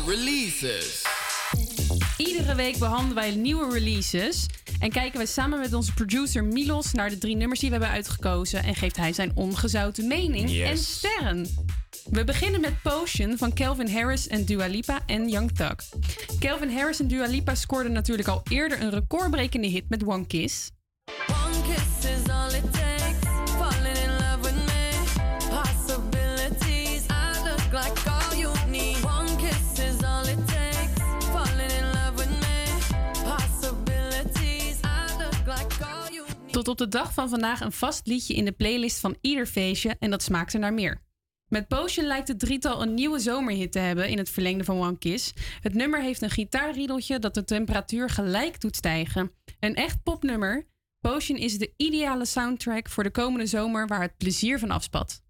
[0.07, 1.01] releases.
[2.17, 4.45] Iedere week behandelen wij nieuwe releases.
[4.79, 7.95] En kijken we samen met onze producer Milos naar de drie nummers die we hebben
[7.95, 8.63] uitgekozen.
[8.63, 10.69] En geeft hij zijn ongezouten mening Yes.
[10.69, 11.47] en sterren.
[12.09, 15.75] We beginnen met Potion van Calvin Harris en Dua Lipa en Young Thug.
[16.39, 20.69] Calvin Harris en Dua Lipa scoorden natuurlijk al eerder een recordbrekende hit met One Kiss.
[36.51, 39.95] Tot op de dag van vandaag een vast liedje in de playlist van ieder feestje
[39.99, 41.05] en dat smaakt er naar meer.
[41.47, 44.97] Met Potion lijkt het drietal een nieuwe zomerhit te hebben in het verlengde van One
[44.97, 45.33] Kiss.
[45.61, 49.31] Het nummer heeft een gitaarriedeltje dat de temperatuur gelijk doet stijgen.
[49.59, 50.67] Een echt popnummer.
[50.99, 55.21] Potion is de ideale soundtrack voor de komende zomer waar het plezier van afspat.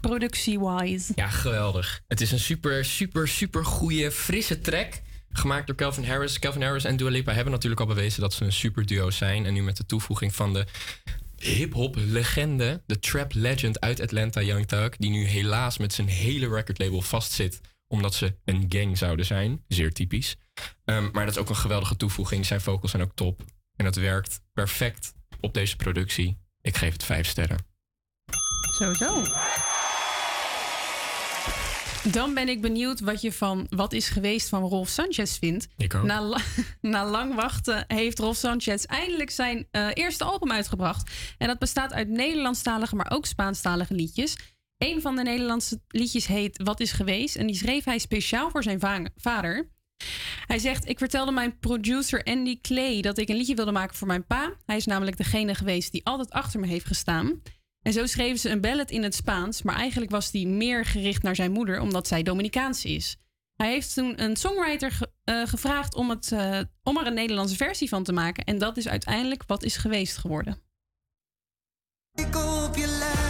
[0.00, 1.12] Productie-wise.
[1.14, 2.00] Ja, geweldig.
[2.06, 4.92] Het is een super, super, super goede, frisse track.
[5.30, 6.38] Gemaakt door Calvin Harris.
[6.38, 9.46] Calvin Harris en Dua Lipa hebben natuurlijk al bewezen dat ze een super duo zijn.
[9.46, 10.66] En nu met de toevoeging van de
[11.36, 14.96] hip-hop legende, de trap legend uit Atlanta, Young Thug.
[14.96, 17.60] Die nu helaas met zijn hele recordlabel vastzit.
[17.86, 19.64] Omdat ze een gang zouden zijn.
[19.68, 20.36] Zeer typisch.
[20.84, 22.46] Ehm, maar dat is ook een geweldige toevoeging.
[22.46, 23.42] Zijn vocals zijn ook top.
[23.76, 26.38] En dat werkt perfect op deze productie.
[26.60, 27.66] Ik geef het vijf sterren.
[28.78, 29.22] Sowieso.
[32.12, 35.68] Dan ben ik benieuwd wat je van Wat is geweest van Rolf Sanchez vindt.
[35.76, 36.02] Ik ook.
[36.02, 36.40] Na, la-
[36.80, 41.10] na lang wachten heeft Rolf Sanchez eindelijk zijn eh, eerste album uitgebracht.
[41.38, 44.36] En dat bestaat uit Nederlandstalige, maar ook Spaanstalige liedjes.
[44.78, 47.36] Een van de Nederlandse liedjes heet Wat is geweest.
[47.36, 49.68] En die schreef hij speciaal voor zijn va- vader.
[50.46, 54.06] Hij zegt: Ik vertelde mijn producer Andy Clay dat ik een liedje wilde maken voor
[54.06, 54.52] mijn pa.
[54.66, 57.42] Hij is namelijk degene geweest die altijd achter me heeft gestaan.
[57.82, 61.22] En zo schreven ze een ballad in het Spaans, maar eigenlijk was die meer gericht
[61.22, 63.16] naar zijn moeder, omdat zij Dominicaans is.
[63.56, 67.88] Hij heeft toen een songwriter eh, gevraagd om, het, eh, om er een Nederlandse versie
[67.88, 68.44] van te maken.
[68.44, 70.62] En dat is uiteindelijk wat is geweest geworden.
[72.14, 73.27] Ik op je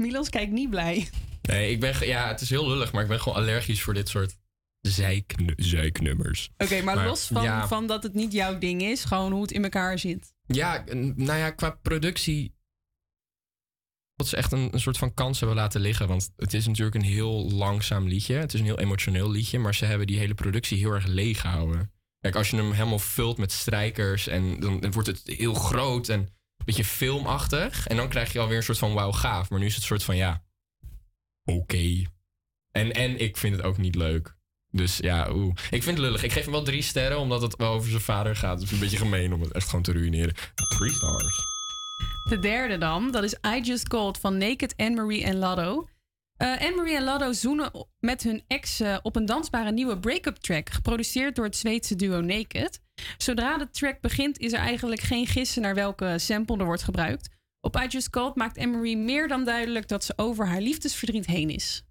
[0.00, 1.08] Milos kijkt niet blij.
[1.42, 2.06] Nee, ik ben.
[2.06, 4.38] Ja, het is heel lullig, maar ik ben gewoon allergisch voor dit soort
[4.80, 6.50] zeiknu- zeiknummers.
[6.56, 9.50] Oké, maar, los van, ja, van dat het niet jouw ding is, gewoon hoe het
[9.50, 10.34] in elkaar zit.
[10.46, 12.54] Ja, nou ja, qua productie.
[14.14, 16.08] Dat ze echt een, een soort van kans hebben laten liggen.
[16.08, 18.34] Want het is natuurlijk een heel langzaam liedje.
[18.34, 19.58] Het is een heel emotioneel liedje.
[19.58, 21.92] Maar ze hebben die hele productie heel erg leeg gehouden.
[22.20, 24.26] Kijk, als je hem helemaal vult met strijkers.
[24.26, 26.28] En dan, dan wordt het heel groot en
[26.64, 27.86] beetje filmachtig.
[27.86, 29.50] En dan krijg je alweer een soort van wauw gaaf.
[29.50, 30.42] Maar nu is het soort van ja.
[31.44, 32.02] Oké.
[32.70, 34.38] En, en ik vind het ook niet leuk.
[34.70, 35.54] Dus ja, oeh.
[35.70, 36.22] Ik vind het lullig.
[36.22, 38.54] Ik geef hem wel drie sterren, omdat het over zijn vader gaat.
[38.54, 40.34] Het is een beetje gemeen om het echt gewoon te ruïneren.
[40.68, 41.48] Three stars.
[42.28, 45.88] De derde dan, dat is I Just Called van Naked, Anne-Marie en Laddo.
[46.40, 50.70] Eh Anne-Marie en Laddo zoenen met hun ex eh, op een dansbare nieuwe break-up track,
[50.70, 52.80] geproduceerd door het Zweedse duo Naked.
[53.16, 57.28] Zodra de track begint, is er eigenlijk geen gissen naar welke sample er wordt gebruikt.
[57.60, 61.50] Op I Just Called maakt Anne-Marie meer dan duidelijk dat ze over haar liefdesverdriet heen
[61.50, 61.84] is.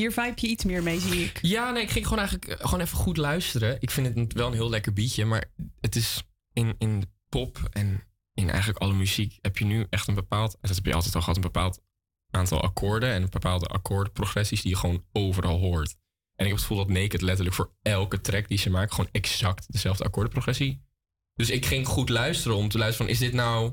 [0.00, 1.38] Hier vibe je iets meer mee, zie ik.
[1.42, 3.76] Ja, nee, ik ging gewoon eigenlijk eh, gewoon even goed luisteren.
[3.80, 5.44] Ik vind het wel een heel lekker beatje, maar
[5.80, 6.22] het is
[6.52, 8.04] in, in pop en
[8.34, 11.20] in eigenlijk alle muziek heb je nu echt een bepaald, dat heb je altijd al
[11.20, 11.80] gehad, een bepaald
[12.30, 15.90] aantal akkoorden en bepaalde akkoordprogressies die je gewoon overal hoort.
[16.34, 19.10] En ik heb het gevoel dat Naked letterlijk voor elke track die ze maken gewoon
[19.12, 20.82] exact dezelfde akkoordenprogressie.
[21.34, 23.72] Dus ik ging goed luisteren om te luisteren van is dit nou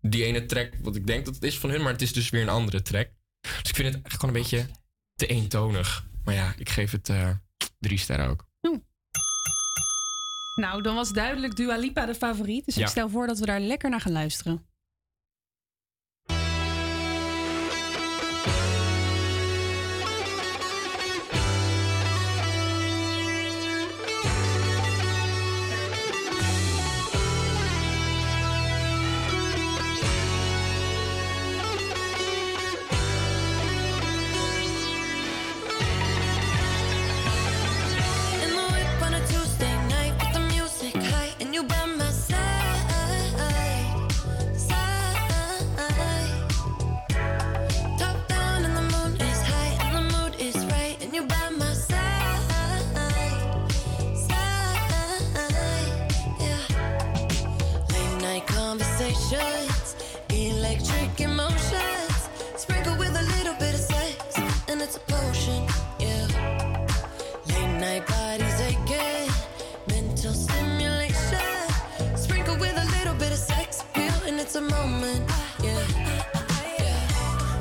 [0.00, 2.30] die ene track wat ik denk dat het is van hun, maar het is dus
[2.30, 3.10] weer een andere track.
[3.40, 4.66] Dus ik vind het echt gewoon een beetje
[5.20, 6.04] te eentonig.
[6.24, 7.30] Maar ja, ik geef het eh,
[7.78, 8.48] drie sterren ook.
[10.54, 12.64] Nou, dan was duidelijk Dua Lipa de favoriet.
[12.64, 12.82] Dus Ja.
[12.82, 14.66] ik stel voor dat we daar lekker naar gaan luisteren.
[59.10, 59.96] Conversations,
[60.30, 64.38] electric emotions, sprinkle with a little bit of sex
[64.68, 65.66] and it's a potion.
[65.98, 66.26] Yeah.
[67.46, 69.30] Late night bodies aching,
[69.88, 71.40] mental stimulation.
[72.16, 75.30] Sprinkle with a little bit of sex appeal, and it's a moment.
[75.62, 75.84] Yeah.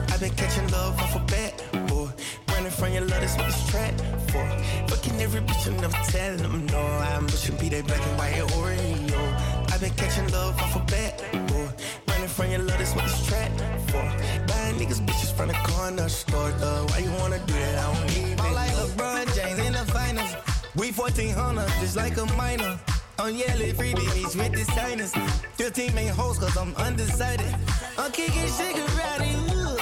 [0.09, 2.09] I've been catching love off a bat, boy.
[2.49, 3.93] Running from your love, that's what this track
[4.30, 4.45] for.
[4.88, 6.81] Fucking every bitch and never telling them no.
[6.81, 9.48] I'm pushing be that black and white Oreo.
[9.80, 11.69] Been catching love off a bat, boy.
[12.10, 13.49] Running from your love, that's what this track
[13.88, 14.03] for.
[14.45, 16.85] Buying niggas bitches from the corner store, though.
[16.89, 17.80] Why you wanna do that?
[17.80, 20.35] I don't need Ball like LeBron James in the finals.
[20.76, 22.77] We 1400, just like a minor.
[23.19, 25.14] I'm yelling free babies with the signers.
[25.56, 27.56] 15 main hoes, cause I'm undecided.
[27.97, 28.49] I'm kicking.
[28.49, 29.77] Ooh.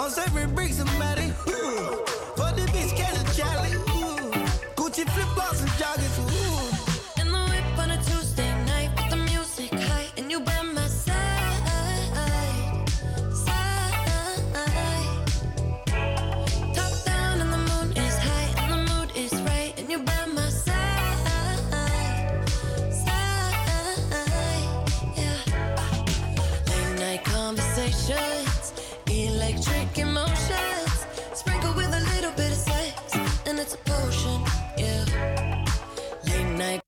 [0.00, 1.28] I'm serving bricks somebody.
[1.46, 2.02] Ooh.
[2.34, 3.70] For the bitch, catch a Charlie.
[4.74, 6.07] Gucci flip flops and joggers.
[28.08, 28.47] 这